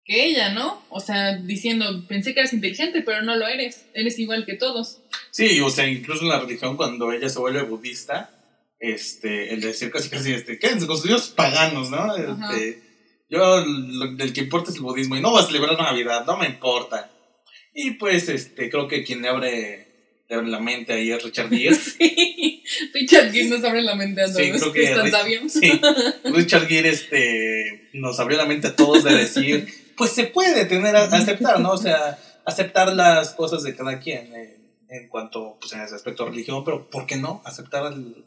[0.04, 0.82] que ella, ¿no?
[0.88, 4.98] O sea, diciendo, pensé que eras inteligente, pero no lo eres, eres igual que todos.
[5.30, 8.30] Sí, o sea, incluso en la religión cuando ella se vuelve budista,
[8.80, 12.16] este, el decir casi casi, este, quédense con sus dioses paganos, ¿no?
[12.16, 12.82] Este,
[13.30, 16.46] yo, el que importa es el budismo y no vas a celebrar Navidad, no me
[16.46, 17.12] importa.
[17.72, 19.94] Y pues, este, creo que quien le abre
[20.26, 21.74] te abre la mente ahí es Richard Gere.
[21.74, 22.53] sí,
[22.92, 24.36] Richard Gere nos abre la mente a todos.
[24.36, 25.80] Sí, creo que Sí,
[26.24, 30.96] Richard Gere este, nos abrió la mente a todos de decir, pues se puede tener,
[30.96, 31.72] aceptar, ¿no?
[31.72, 34.32] O sea, aceptar las cosas de cada quien
[34.88, 38.24] en cuanto, pues en ese aspecto religión, pero ¿por qué no aceptar al,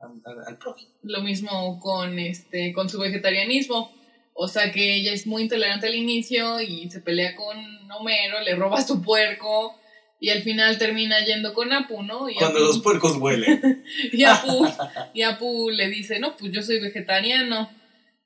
[0.00, 0.90] al, al prójimo?
[1.02, 3.96] Lo mismo con, este, con su vegetarianismo.
[4.34, 7.56] O sea que ella es muy intolerante al inicio y se pelea con
[7.90, 9.76] Homero, le roba su puerco
[10.20, 12.28] y al final termina yendo con Apu, ¿no?
[12.28, 13.84] Y Cuando los puercos huelen.
[14.12, 14.66] y, Apu,
[15.14, 17.70] y Apu le dice, no, pues yo soy vegetariano.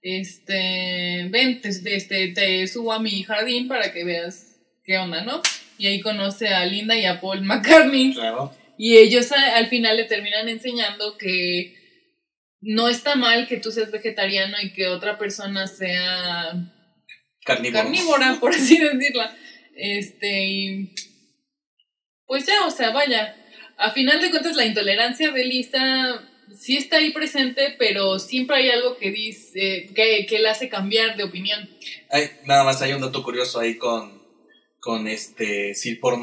[0.01, 5.43] Este, ven, te, este, te subo a mi jardín para que veas qué onda, ¿no?
[5.79, 8.15] Y ahí conoce a Linda y a Paul McCartney.
[8.15, 8.53] Claro.
[8.79, 11.77] Y ellos al final le terminan enseñando que
[12.61, 16.53] no está mal que tú seas vegetariano y que otra persona sea
[17.45, 19.37] carnívora, por así decirla.
[19.77, 20.95] Este, y
[22.33, 23.37] pues ya, o sea, vaya,
[23.77, 26.27] a final de cuentas la intolerancia de Lisa
[26.59, 31.15] sí está ahí presente, pero siempre hay algo que dice, que, que le hace cambiar
[31.19, 31.69] de opinión.
[32.09, 34.23] Hay, nada más hay un dato curioso ahí con,
[34.81, 36.23] con este Sir Paul,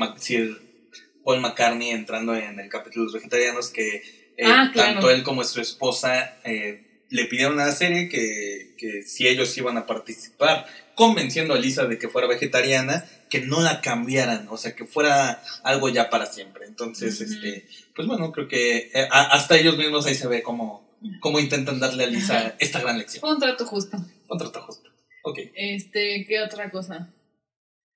[1.24, 3.98] Paul McCartney entrando en el capítulo de los vegetarianos que
[4.36, 9.04] eh, ah, tanto él como su esposa eh, le pidieron a la serie que, que
[9.04, 13.80] si ellos iban a participar, convenciendo a Lisa de que fuera vegetariana que no la
[13.82, 16.66] cambiaran, o sea, que fuera algo ya para siempre.
[16.66, 21.40] Entonces, este, pues bueno, creo que eh, hasta ellos mismos ahí se ve cómo, cómo
[21.40, 23.24] intentan darle a Lisa esta gran lección.
[23.24, 23.98] Un trato justo.
[24.28, 24.90] Un trato justo.
[25.24, 25.40] Ok.
[25.54, 27.14] Este, ¿qué otra cosa?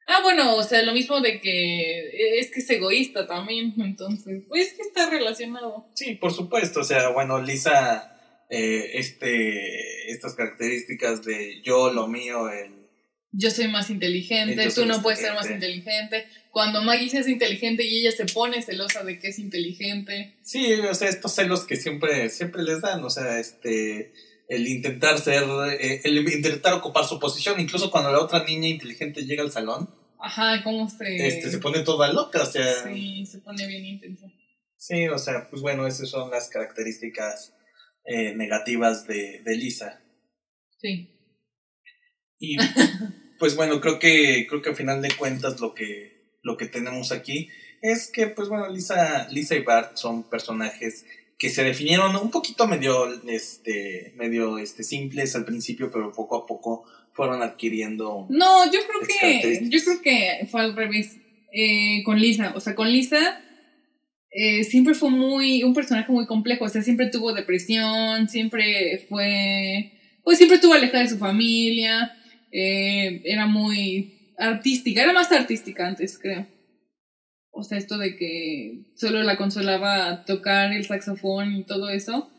[0.05, 4.73] Ah, bueno, o sea, lo mismo de que es que es egoísta también, entonces, pues
[4.73, 5.87] que está relacionado.
[5.95, 12.49] Sí, por supuesto, o sea, bueno, Lisa, eh, este, estas características de yo, lo mío,
[12.49, 12.82] el
[13.33, 16.27] yo soy más inteligente, tú no puedes ser más inteligente.
[16.51, 20.37] Cuando Maggie es inteligente y ella se pone celosa de que es inteligente.
[20.43, 24.13] Sí, o sea, estos celos que siempre, siempre les dan, o sea, este,
[24.47, 25.43] el intentar ser,
[25.79, 29.89] eh, el intentar ocupar su posición, incluso cuando la otra niña inteligente llega al salón.
[30.19, 31.27] Ajá, ¿cómo se...?
[31.27, 32.83] Este, se pone toda loca, o sea...
[32.83, 34.27] Sí, se pone bien intensa.
[34.77, 37.53] Sí, o sea, pues bueno, esas son las características
[38.05, 40.01] eh, negativas de, de Lisa.
[40.79, 41.09] Sí.
[42.37, 42.57] Y
[43.43, 47.11] pues bueno, creo que, creo que al final de cuentas lo que, lo que tenemos
[47.11, 47.49] aquí
[47.81, 51.05] es que, pues bueno, Lisa, Lisa y Bart son personajes
[51.37, 56.45] que se definieron un poquito medio, este, medio, este, simples al principio, pero poco a
[56.45, 58.27] poco fueron adquiriendo.
[58.29, 61.17] No, yo creo que, yo creo que fue al revés
[61.51, 62.53] eh, con Lisa.
[62.55, 63.41] O sea, con Lisa
[64.31, 66.63] eh, siempre fue muy, un personaje muy complejo.
[66.63, 69.91] O sea, siempre tuvo depresión, siempre fue,
[70.23, 72.17] pues siempre estuvo alejada de su familia.
[72.53, 76.47] Eh, era muy artística, era más artística antes, creo.
[77.51, 82.31] O sea, esto de que solo la consolaba tocar el saxofón y todo eso.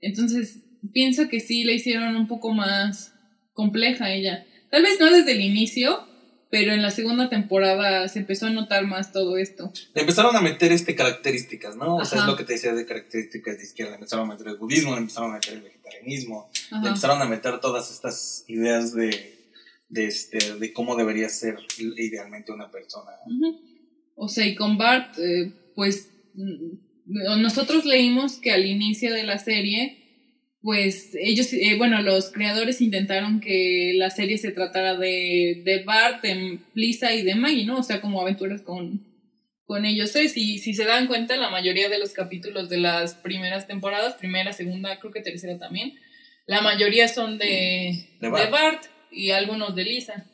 [0.00, 3.14] Entonces, pienso que sí la hicieron un poco más
[3.54, 4.46] compleja ella.
[4.70, 6.06] Tal vez no desde el inicio,
[6.50, 9.72] pero en la segunda temporada se empezó a notar más todo esto.
[9.94, 11.96] Le empezaron a meter este características, ¿no?
[11.96, 12.30] O sea, es Ajá.
[12.30, 13.92] lo que te decía de características de izquierda.
[13.92, 16.88] Le empezaron a meter el budismo, le empezaron a meter el vegetarianismo, le Ajá.
[16.88, 19.41] empezaron a meter todas estas ideas de,
[19.92, 23.10] de, este, de cómo debería ser idealmente una persona.
[23.26, 23.60] Ujú.
[24.16, 29.38] O sea, y con Bart, eh, pues mm, nosotros leímos que al inicio de la
[29.38, 29.98] serie,
[30.62, 36.22] pues ellos, eh, bueno, los creadores intentaron que la serie se tratara de, de Bart,
[36.22, 37.78] de Lisa y de Maggie, ¿no?
[37.78, 39.04] O sea, como aventuras con,
[39.66, 40.38] con ellos tres.
[40.38, 44.54] Y si se dan cuenta, la mayoría de los capítulos de las primeras temporadas, primera,
[44.54, 45.98] segunda, creo que tercera también,
[46.46, 48.91] la mayoría son de, De de Bart.
[49.12, 50.26] Y algunos de Lisa.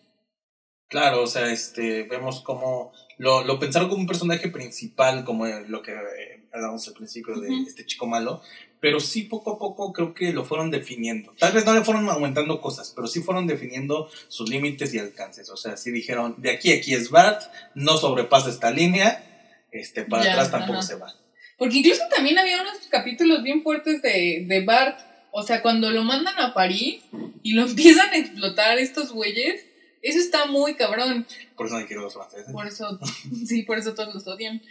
[0.88, 5.82] Claro, o sea, este, vemos cómo lo, lo pensaron como un personaje principal, como lo
[5.82, 8.40] que eh, hablamos al principio de este chico malo,
[8.80, 11.34] pero sí poco a poco creo que lo fueron definiendo.
[11.38, 15.50] Tal vez no le fueron aumentando cosas, pero sí fueron definiendo sus límites y alcances.
[15.50, 17.42] O sea, sí dijeron, de aquí a aquí es Bart,
[17.74, 19.24] no sobrepasa esta línea,
[19.72, 20.82] este, para Ya, atrás tampoco ajá.
[20.82, 21.12] se va.
[21.58, 25.00] Porque incluso también había unos capítulos bien fuertes de, de Bart.
[25.32, 27.02] O sea, cuando lo mandan a París
[27.42, 29.64] y lo empiezan a explotar estos güeyes,
[30.02, 31.26] eso está muy cabrón.
[31.56, 32.52] Por eso no quiero los franceses.
[32.52, 32.98] Por eso,
[33.46, 34.62] sí, por eso todos los odian.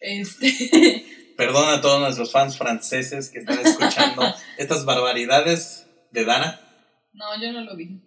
[0.00, 1.04] Este,
[1.36, 4.22] Perdona a todos nuestros fans franceses que están escuchando
[4.58, 6.60] estas barbaridades de Dana.
[7.12, 8.00] no, yo no lo dije.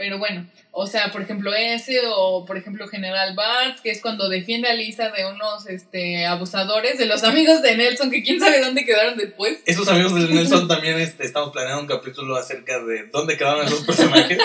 [0.00, 4.30] Pero bueno, o sea, por ejemplo ese o por ejemplo General Bart, que es cuando
[4.30, 8.62] defiende a Lisa de unos este, abusadores, de los amigos de Nelson, que quién sabe
[8.62, 9.58] dónde quedaron después.
[9.66, 13.84] Esos amigos de Nelson también este, estamos planeando un capítulo acerca de dónde quedaron esos
[13.84, 14.38] personajes.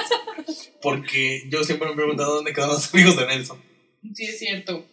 [0.82, 3.63] Porque yo siempre me he preguntado dónde quedaron los amigos de Nelson.
[4.13, 4.86] Sí, es cierto.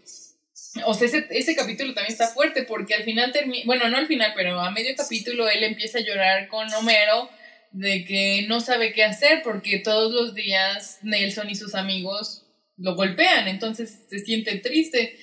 [0.86, 4.06] O sea, ese, ese capítulo también está fuerte porque al final termina, bueno, no al
[4.06, 7.28] final, pero a medio capítulo él empieza a llorar con Homero
[7.72, 12.94] de que no sabe qué hacer porque todos los días Nelson y sus amigos lo
[12.94, 15.16] golpean, entonces se siente triste.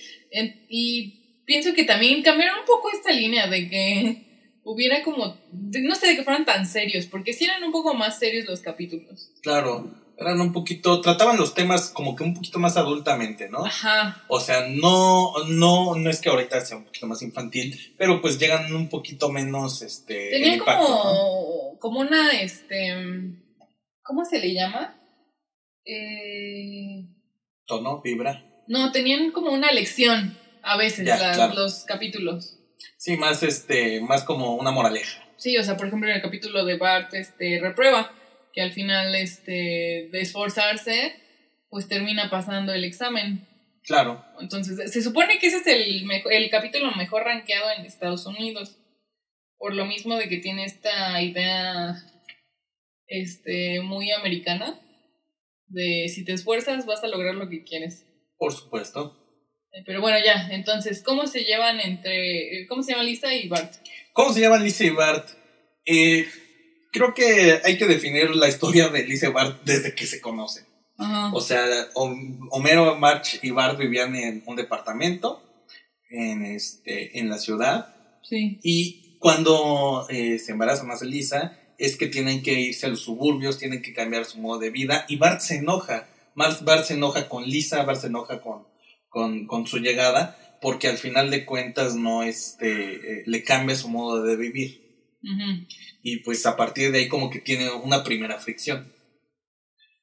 [0.68, 4.26] Y pienso que también cambiaron un poco esta línea de que
[4.64, 8.20] hubiera como, no sé, de que fueran tan serios, porque sí eran un poco más
[8.20, 9.32] serios los capítulos.
[9.42, 13.66] Claro, eran un poquito, trataban los temas como que un poquito más adultamente, ¿no?
[13.66, 18.22] Ajá, O sea, no, no, no es que ahorita sea un poquito más infantil, pero
[18.22, 20.98] pues llegan un poquito menos, este, el Tenían impacto, ¿no?
[21.02, 22.94] como, como una, este,
[24.04, 24.96] ¿cómo se le llama?
[25.86, 27.06] Eh,
[27.66, 28.44] Tono, vibra.
[28.68, 31.54] no, tenían como una lección a veces Ya, la- claro.
[31.56, 32.58] los capítulos.
[32.98, 35.24] Sí, más, este, más como una moraleja.
[35.38, 38.12] Sí, o sea, por ejemplo, en el capítulo de Bart, este, reprueba,
[38.60, 41.14] que al final, este, de esforzarse,
[41.70, 43.48] pues termina pasando el examen.
[43.84, 44.22] Claro.
[44.42, 48.76] Entonces, se supone que ese es el, el capítulo mejor rankeado en Estados Unidos.
[49.58, 52.04] Por lo mismo de que tiene esta idea
[53.08, 54.78] este, muy americana
[55.68, 58.06] de si te esfuerzas vas a lograr lo que quieres.
[58.38, 59.16] Por supuesto.
[59.72, 63.48] Eh, Pero bueno, ya, entonces, ¿cómo se llevan entre, eh, cómo se llama Lisa y
[63.48, 63.74] Bart?
[64.12, 65.30] ¿Cómo se llaman Lisa y Bart?
[65.86, 66.28] Eh,
[66.92, 70.66] creo que hay que definir la historia de Lisa y Bart desde que se conocen.
[70.98, 71.32] Ajá.
[71.34, 75.42] O sea, Hom- Homero, March y Bart vivían en un departamento
[76.10, 77.96] en, este, en la ciudad.
[78.24, 78.60] Sí.
[78.64, 83.58] Y cuando eh, se embaraza más Lisa, es que tienen que irse a los suburbios,
[83.58, 85.06] tienen que cambiar su modo de vida.
[85.08, 86.08] Y Bart se enoja.
[86.36, 88.66] Bart, Bart se enoja con Lisa, Bart se enoja con,
[89.08, 93.88] con, con su llegada, porque al final de cuentas no este, eh, le cambia su
[93.88, 94.89] modo de vivir.
[95.22, 95.68] Ujú.
[96.02, 98.94] Y pues a partir de ahí como que tiene una primera fricción.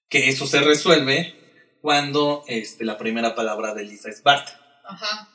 [0.08, 1.34] Que eso se resuelve
[1.80, 4.48] cuando este, la primera palabra de Lisa es Bart.
[4.84, 5.28] Ajá.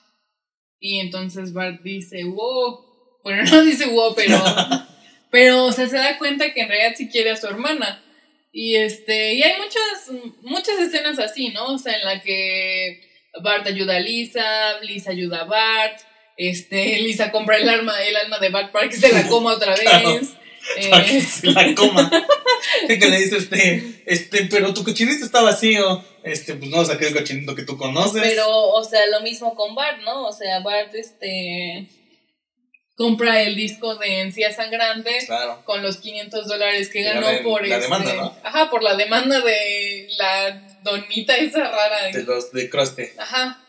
[0.80, 3.20] Y entonces Bart dice, wow.
[3.24, 4.38] Bueno, no dice wow, pero.
[5.32, 8.04] pero, o sea, se da cuenta que en realidad sí quiere a su hermana.
[8.52, 9.36] Y este.
[9.36, 11.74] Y hay muchas, muchas escenas así, ¿no?
[11.74, 13.02] O sea, en la que
[13.44, 16.02] Bart ayuda a Lisa, Lisa ayuda a Bart.
[16.50, 19.76] Este, Lisa compra el arma, el alma de Bart para que se la coma otra
[19.76, 20.16] Claro.
[20.16, 20.30] vez.
[20.76, 22.10] que Eh, la coma.
[22.88, 26.04] Que le dice este, este, pero tu cochinito está vacío.
[26.24, 28.22] Este, pues no saqué el cochinito que tú conoces.
[28.24, 30.28] Pero, o sea, lo mismo con Bart, ¿no?
[30.28, 31.88] O sea, Bart, este.
[32.96, 35.12] compra el disco de Encía Sangrante.
[35.26, 35.62] Claro.
[35.66, 38.36] con los 500 dólares que La ganó de- por la este- demanda, ¿no?
[38.44, 42.08] Ajá, por la demanda de la donita esa rara.
[42.12, 43.14] De los de Croste.
[43.18, 43.64] Ajá.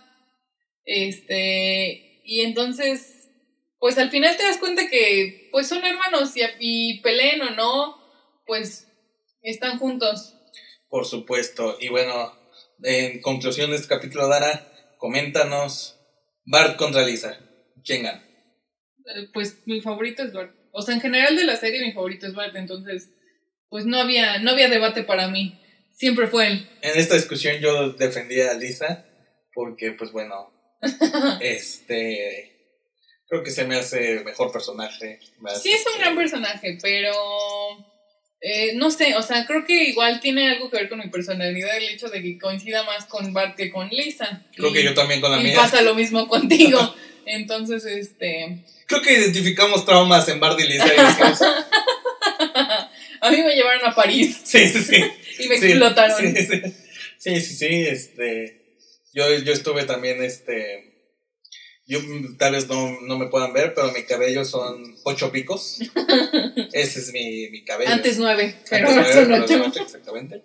[0.84, 3.30] Este, y entonces,
[3.78, 7.96] pues al final te das cuenta que pues son hermanos y, y peleen o no,
[8.46, 8.88] pues
[9.42, 10.34] están juntos.
[10.88, 11.76] Por supuesto.
[11.80, 12.32] Y bueno,
[12.82, 15.98] en conclusión de este capítulo, Dara, coméntanos.
[16.44, 17.38] Bart contra Lisa.
[17.84, 18.24] ¿Quién gana?
[19.14, 20.54] Eh, Pues mi favorito es Bart.
[20.72, 23.10] O sea, en general de la serie mi favorito es Bart, entonces
[23.68, 25.58] pues no había no había debate para mí.
[25.92, 26.68] Siempre fue él.
[26.82, 29.06] En esta discusión yo defendía a Lisa
[29.54, 30.51] porque, pues bueno,
[31.40, 32.48] este...
[33.28, 35.18] Creo que se me hace mejor personaje.
[35.40, 37.14] más, Sí, es un este, gran personaje, pero.
[38.42, 41.74] eh, no sé, o sea, creo que igual tiene algo que ver con mi personalidad
[41.78, 44.44] el hecho de que coincida más con Bart que con Lisa.
[44.54, 45.54] Creo Y- que yo también con la y mía.
[45.56, 46.94] pasa lo mismo contigo.
[47.24, 48.58] Entonces, este.
[48.86, 51.40] Creo que identificamos traumas en Bart y Lisa y decimos,
[53.22, 55.04] A mí me llevaron a París sí, sí, sí.
[55.38, 56.18] y me Sí, explotaron.
[56.18, 56.60] Sí, sí,
[57.18, 58.61] sí, sí, sí, este,
[59.12, 60.92] yo, yo estuve también, este,
[61.86, 61.98] yo
[62.38, 65.78] tal vez no, no me puedan ver, pero mi cabello son ocho picos.
[66.72, 67.90] Ese es mi, mi cabello.
[67.90, 69.82] Antes nueve, pero Antes ahora son nueve, pero ocho.
[69.82, 70.42] Exactamente.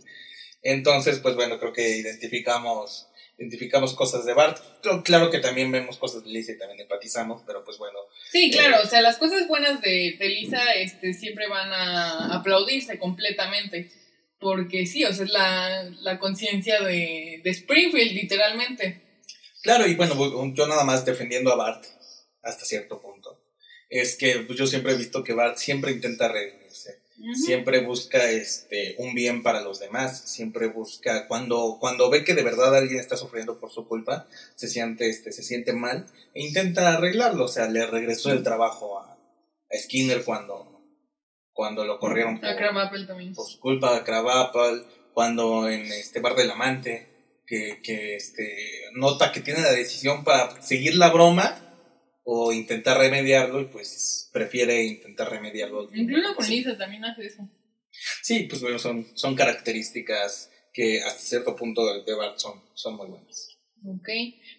[0.62, 3.08] Entonces, pues bueno, creo que identificamos,
[3.38, 4.60] identificamos cosas de Bart.
[5.04, 8.00] Claro, que también vemos cosas de Lisa y también empatizamos, pero pues bueno,
[8.30, 13.00] Sí, claro, o sea, las cosas buenas de, de Lisa este, siempre van a aplaudirse
[13.00, 13.90] completamente.
[14.40, 19.02] Porque sí, o sea, es la, la conciencia de, de Springfield, literalmente.
[19.64, 20.16] Claro, y bueno,
[20.54, 21.84] yo nada más defendiendo a Bart
[22.44, 23.40] hasta cierto punto.
[23.90, 27.34] Es que pues, yo siempre he visto que Bart siempre intenta redimirse, Ujú.
[27.36, 32.44] siempre busca este un bien para los demás, siempre busca cuando cuando ve que de
[32.44, 36.94] verdad alguien está sufriendo por su culpa, se siente este se siente mal e intenta
[36.94, 40.67] arreglarlo, o sea, le regresó el trabajo a, a Skinner cuando
[41.58, 42.56] cuando lo corrieron por, A
[43.36, 49.42] por su culpa, Crabapple, cuando en este bar del amante, que, que este, nota que
[49.42, 51.60] tiene la decisión para seguir la broma
[52.24, 55.90] o intentar remediarlo y pues prefiere intentar remediarlo.
[55.96, 56.58] Incluso con Sí.
[56.58, 57.50] Lisa también hace eso.
[58.22, 63.08] Sí, pues bueno, son, son características que hasta cierto punto de Bart son, son muy
[63.08, 63.58] buenas.
[63.84, 64.10] Ok.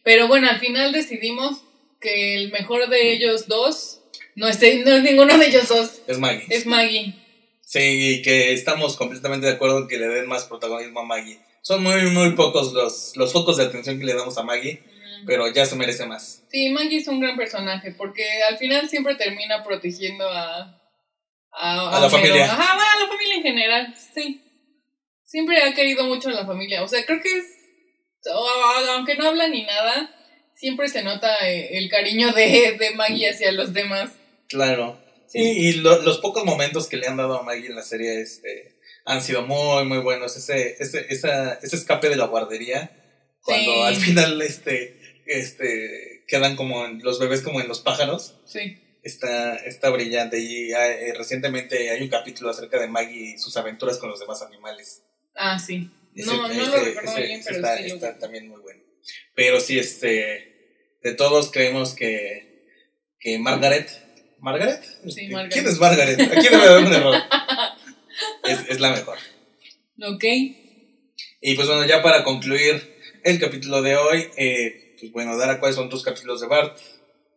[0.02, 1.62] Pero bueno, al final decidimos
[2.00, 4.02] que el mejor de ellos dos
[4.38, 6.46] no es, no es ninguno de ellos dos, Es Maggie.
[6.48, 7.14] es Maggie.
[7.66, 11.38] Sí, y que estamos completamente de acuerdo en que le den más protagonismo a Maggie.
[11.60, 14.82] Son muy, muy pocos los, los focos de atención que le damos a Maggie,
[15.26, 16.42] pero ya se merece más.
[16.50, 20.74] Sí, Maggie es un gran personaje porque al final siempre termina protegiendo a...
[21.52, 22.10] A, A la Homero.
[22.10, 22.44] familia.
[22.44, 24.40] Ajá, bueno, a la familia en general, sí.
[25.24, 26.82] Siempre ha querido mucho a la familia.
[26.84, 27.44] O sea, creo que es...
[28.94, 30.14] Aunque no habla ni nada,
[30.54, 34.12] siempre se nota eh, el cariño de, de Maggie hacia los demás.
[34.48, 35.02] Claro.
[35.28, 38.20] Sí, y lo- los pocos momentos que le han dado a Maggie en la serie
[38.20, 40.36] este, han sido muy, muy buenos.
[40.36, 42.90] Ese, ese, esa, ese escape de la guardería,
[43.42, 43.80] cuando Sí.
[43.82, 48.78] al final este, este, quedan como en- los bebés como en los pájaros, Sí.
[49.02, 50.38] está, está brillante.
[50.40, 54.40] Y eh, recientemente hay un capítulo acerca de Maggie y sus aventuras con los demás
[54.42, 55.02] animales.
[55.34, 55.90] Ah, sí.
[56.14, 58.60] Ese- No, no ese- lo recuerdo ese- bien, pero está, sí lo está también muy
[58.62, 58.82] bueno.
[59.34, 62.64] Pero sí, este, de todos creemos que,
[63.20, 63.88] que Margaret,
[64.40, 64.82] ¿Margaret?
[64.82, 65.52] Sí, Este, Margaret.
[65.52, 66.20] ¿Quién es Margaret?
[66.20, 67.14] Aquí debe haber un error.
[68.44, 69.16] Es, es la mejor.
[70.02, 70.24] Ok.
[71.40, 75.76] Y pues bueno, ya para concluir el capítulo de hoy, eh, pues bueno, Dara, ¿cuáles
[75.76, 76.76] son tus capítulos de Bart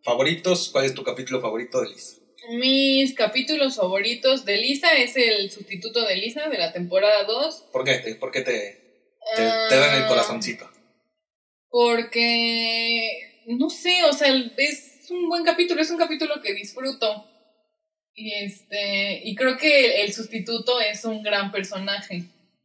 [0.02, 0.70] favoritos?
[0.72, 2.16] ¿Cuál es tu capítulo favorito de Lisa?
[2.50, 7.66] Mis capítulos favoritos de Lisa es el sustituto de Lisa de la temporada 2.
[7.72, 8.52] ¿Por qué te, por qué te,
[9.36, 10.68] te, te dan el corazoncito?
[11.70, 17.28] Porque, no sé, o sea, es un buen capítulo, es un capítulo que disfruto.
[18.14, 22.24] Y este, y creo que el sustituto es un gran personaje.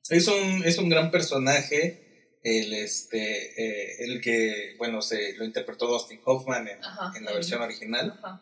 [0.09, 3.21] Es un, es un gran personaje, el, este,
[3.61, 7.13] eh, el que, bueno, se lo interpretó Dustin Hoffman en, Ajá.
[7.17, 8.13] en la versión original.
[8.17, 8.41] Ajá.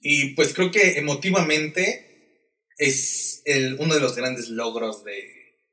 [0.00, 5.22] Y pues creo que emotivamente es el, uno de los grandes logros de,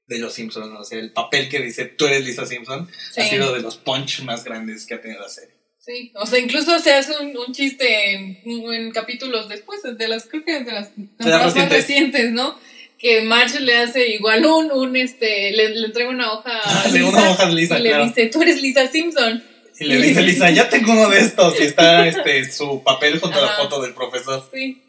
[0.07, 0.77] de Los Simpsons.
[0.77, 3.21] O sea, el papel que dice tú eres Lisa Simpson Sí.
[3.21, 5.55] ha sido de los punch más grandes que ha tenido la serie.
[5.89, 10.27] Sí, o sea, incluso se hace un, un chiste en, en capítulos después, de las,
[10.27, 12.31] creo que de las temporadas más recientes.
[12.31, 12.55] ¿no?
[12.99, 17.07] Que Marge le hace igual un, un este, le, le entrega una hoja a Lisa,
[17.07, 19.43] una hoja de Lisa, y le dice, tú eres Lisa Simpson.
[19.79, 21.59] Y le dice Lisa, ya tengo uno de estos.
[21.59, 24.47] Y está este, su papel junto a la foto del profesor.
[24.53, 24.83] Sí.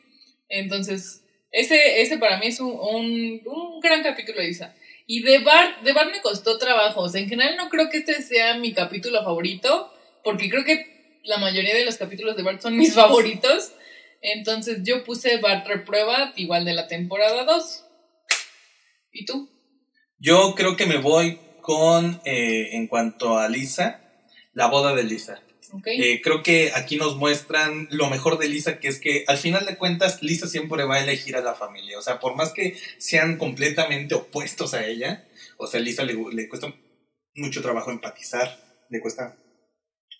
[0.50, 4.74] Entonces, ese, ese para mí es un, un, un gran capítulo de Lisa.
[5.06, 7.00] Y de Bart, de Bart me costó trabajo.
[7.00, 10.89] O sea, en general no creo que este sea mi capítulo favorito, porque creo que
[11.24, 13.72] la mayoría de los capítulos de Bart son mis favoritos.
[14.22, 17.84] Entonces yo puse Bart reprueba igual de la temporada 2.
[19.12, 19.50] ¿Y tú?
[20.18, 24.00] Yo creo que me voy con, eh, en cuanto a Lisa,
[24.52, 25.42] la boda de Lisa.
[25.72, 25.86] ¿Ok?
[25.86, 29.66] Eh, creo que aquí nos muestran lo mejor de Lisa, que es que al final
[29.66, 31.98] de cuentas Lisa siempre va a elegir a la familia.
[31.98, 36.14] O sea, por más que sean completamente opuestos a ella, o sea, a Lisa le,
[36.32, 36.74] le cuesta
[37.34, 38.58] mucho trabajo empatizar,
[38.90, 39.36] le cuesta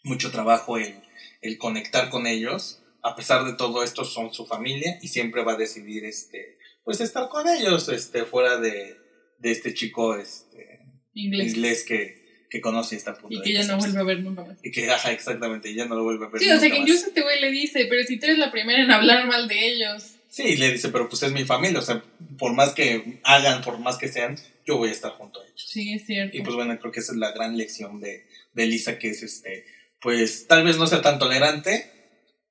[0.03, 0.94] mucho trabajo el,
[1.42, 2.82] el conectar con ellos.
[3.03, 7.01] A pesar de todo esto, son su familia y siempre va a decidir, este, pues,
[7.01, 8.96] estar con ellos, este, fuera de,
[9.38, 10.80] de este chico, este,
[11.14, 11.55] Inglés.
[11.55, 14.20] inglés que, que conoce y está a punto Y que ya no vuelve a ver
[14.20, 14.59] nunca más.
[14.62, 16.40] Y que, ajá, exactamente, ya no lo vuelve a ver.
[16.42, 16.88] Sí, o sea nunca que más.
[16.88, 19.68] incluso este güey le dice, pero si tú eres la primera en hablar mal de
[19.72, 20.16] ellos.
[20.28, 22.05] Sí, y le dice, pero pues es mi familia, o sea,
[22.38, 25.64] por más que hagan, por más que sean, yo voy a estar junto a ellos.
[25.68, 26.36] Sí, es cierto.
[26.36, 29.22] Y pues bueno, creo que esa es la gran lección de, de Lisa, que es
[29.22, 29.64] este,
[30.01, 31.90] pues tal vez no sea tan tolerante,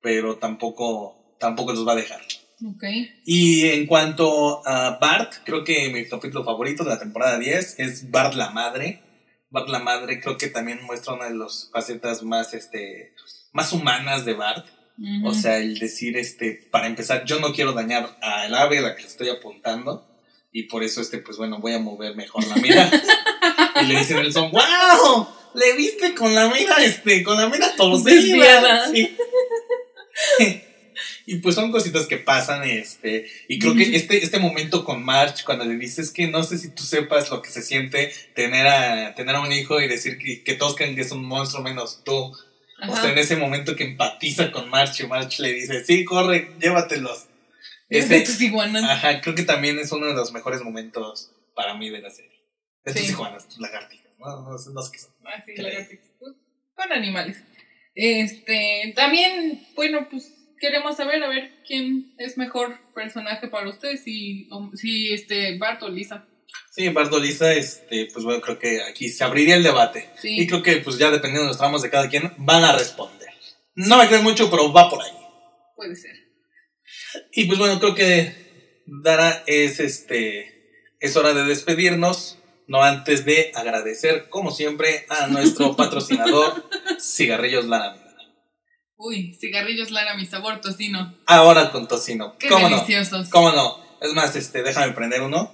[0.02, 2.20] pero tampoco, tampoco los va a dejar.
[2.66, 2.84] Ok.
[3.24, 8.10] Y en cuanto a Bart, creo que mi capítulo favorito de la temporada 10 es
[8.10, 9.02] Bart la Madre.
[9.50, 13.14] Bart la Madre creo que también muestra una de las facetas más, este,
[13.52, 14.66] más humanas de Bart.
[15.24, 18.94] O sea, el decir, este, para empezar, yo no quiero dañar al ave a la
[18.94, 20.06] que le estoy apuntando.
[20.52, 22.90] Y por eso, este, pues bueno, voy a mover mejor la mira.
[23.82, 25.39] y le dice Nelson, ¡Wow!
[25.54, 28.88] Le viste con la mira, este, con la mira torcida.
[28.92, 29.16] Sí.
[31.26, 35.44] y pues son cositas que pasan, este, y creo que este, este momento con March,
[35.44, 39.14] cuando le dices que no sé si tú sepas lo que se siente tener a,
[39.14, 42.02] tener a un hijo y decir que, que todos creen que es un monstruo menos
[42.04, 42.32] tú.
[42.88, 46.50] O sea, en ese momento que empatiza con March y March le dice, sí, corre,
[46.60, 47.26] llévatelos.
[47.90, 48.84] De tus iguanas.
[48.84, 52.40] ajá, creo que también es uno de los mejores momentos para mí de la serie.
[52.84, 55.12] De tus iguanas, tus lagartijas, no, no, no sé qué son.
[55.24, 56.06] Ah, sí, ¿Qué lagartijas.
[56.18, 56.34] Pues,
[56.76, 57.42] Son animales.
[57.94, 64.48] Este, también, bueno, pues queremos saber, a ver, quién es mejor personaje para ustedes, si,
[64.50, 66.26] o- si este, Bart o Lisa.
[66.72, 70.10] Sí, Bardo Lisa, este, pues bueno, creo que aquí se abriría el debate.
[70.18, 70.40] Sí.
[70.40, 73.28] Y creo que pues ya dependiendo de los tramos de cada quien, van a responder.
[73.76, 75.12] No me creen mucho, pero va por ahí.
[75.76, 76.12] Puede ser.
[77.32, 82.38] Y pues bueno, creo que Dara es este es hora de despedirnos,
[82.70, 86.64] no antes de agradecer como siempre a nuestro patrocinador
[87.00, 88.14] Cigarrillos Lara Vida.
[88.96, 91.18] Uy, cigarrillos Lara, mi sabor tocino.
[91.26, 92.36] Ahora con tocino.
[92.38, 92.76] Qué ¿Cómo no?
[92.76, 93.28] deliciosos.
[93.30, 93.84] ¿Cómo no?
[94.00, 95.52] Es más, este, déjame prender uno.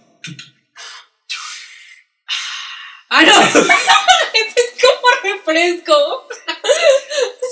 [3.08, 3.40] ¡Ah, no!
[3.40, 6.28] Ese es como refresco.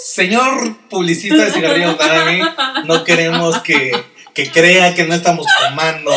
[0.05, 3.93] Señor publicista de Cigarrillos Lara, no queremos que,
[4.35, 6.13] que crea que no estamos fumando.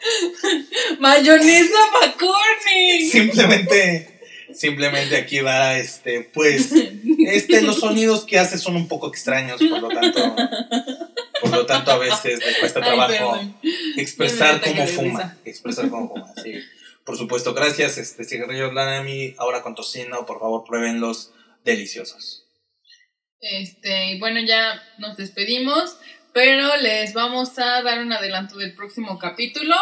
[0.98, 3.10] Mayonesa McCormick.
[3.10, 4.20] Simplemente,
[4.52, 6.72] simplemente aquí va, este, pues,
[7.26, 10.36] este, los sonidos que hace son un poco extraños, por lo tanto,
[11.40, 13.40] por lo tanto a veces le cuesta trabajo
[13.96, 16.54] expresar cómo fuma, expresar cómo fuma, sí.
[17.04, 21.32] Por supuesto, gracias, este, cigarrillos Lanami, ahora con tocino, por favor, pruébenlos,
[21.64, 22.44] deliciosos.
[23.40, 25.96] Este, y bueno, ya nos despedimos,
[26.32, 29.74] pero les vamos a dar un adelanto del próximo capítulo.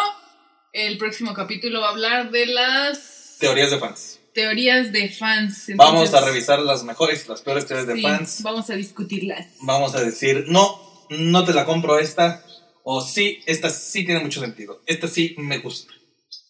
[0.72, 4.20] El próximo capítulo va a hablar de las Teorías de fans.
[4.34, 5.66] teorías de fans.
[5.76, 8.42] Vamos a Entonces, revisar las mejores y las peores teorías de sí, fans.
[8.42, 9.46] Vamos a discutirlas.
[9.62, 12.44] Vamos a decir, no, no te la compro esta,
[12.84, 15.92] o sí, esta sí tiene mucho sentido, esta sí me gusta.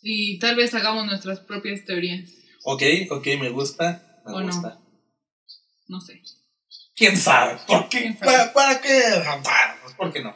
[0.03, 2.31] Y tal vez hagamos nuestras propias teorías.
[2.65, 4.47] Ok, ok, me gusta, me ¿O no?
[4.47, 4.79] gusta.
[5.89, 6.21] No sé.
[6.97, 7.59] ¿Quién sabe?
[7.67, 7.99] ¿Por qué?
[8.01, 8.33] ¿Quién sabe?
[8.33, 9.03] ¿Para, para qué?
[9.83, 10.35] Pues, ¿Por qué no?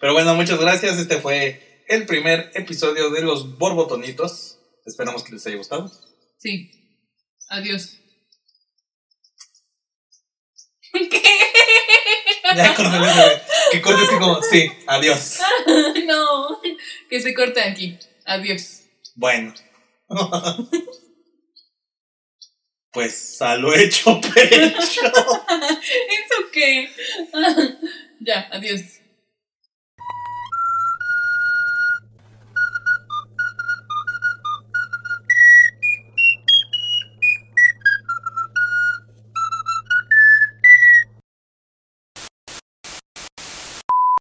[0.00, 0.98] Pero bueno, muchas gracias.
[0.98, 4.58] Este fue el primer episodio de los Borbotonitos.
[4.86, 5.92] Esperamos que les haya gustado.
[6.38, 6.70] Sí.
[7.50, 7.98] Adiós.
[10.92, 11.22] ¿Qué?
[12.56, 13.42] Ya, córtale ese,
[13.72, 15.40] Que corte así como, sí, adiós.
[16.06, 16.58] No.
[17.10, 17.98] Que se corte aquí.
[18.24, 18.84] Adiós.
[19.14, 19.52] Bueno.
[22.92, 25.02] Pues a lo hecho pecho.
[25.06, 26.88] ¿Eso qué?
[28.20, 29.00] ya, adiós.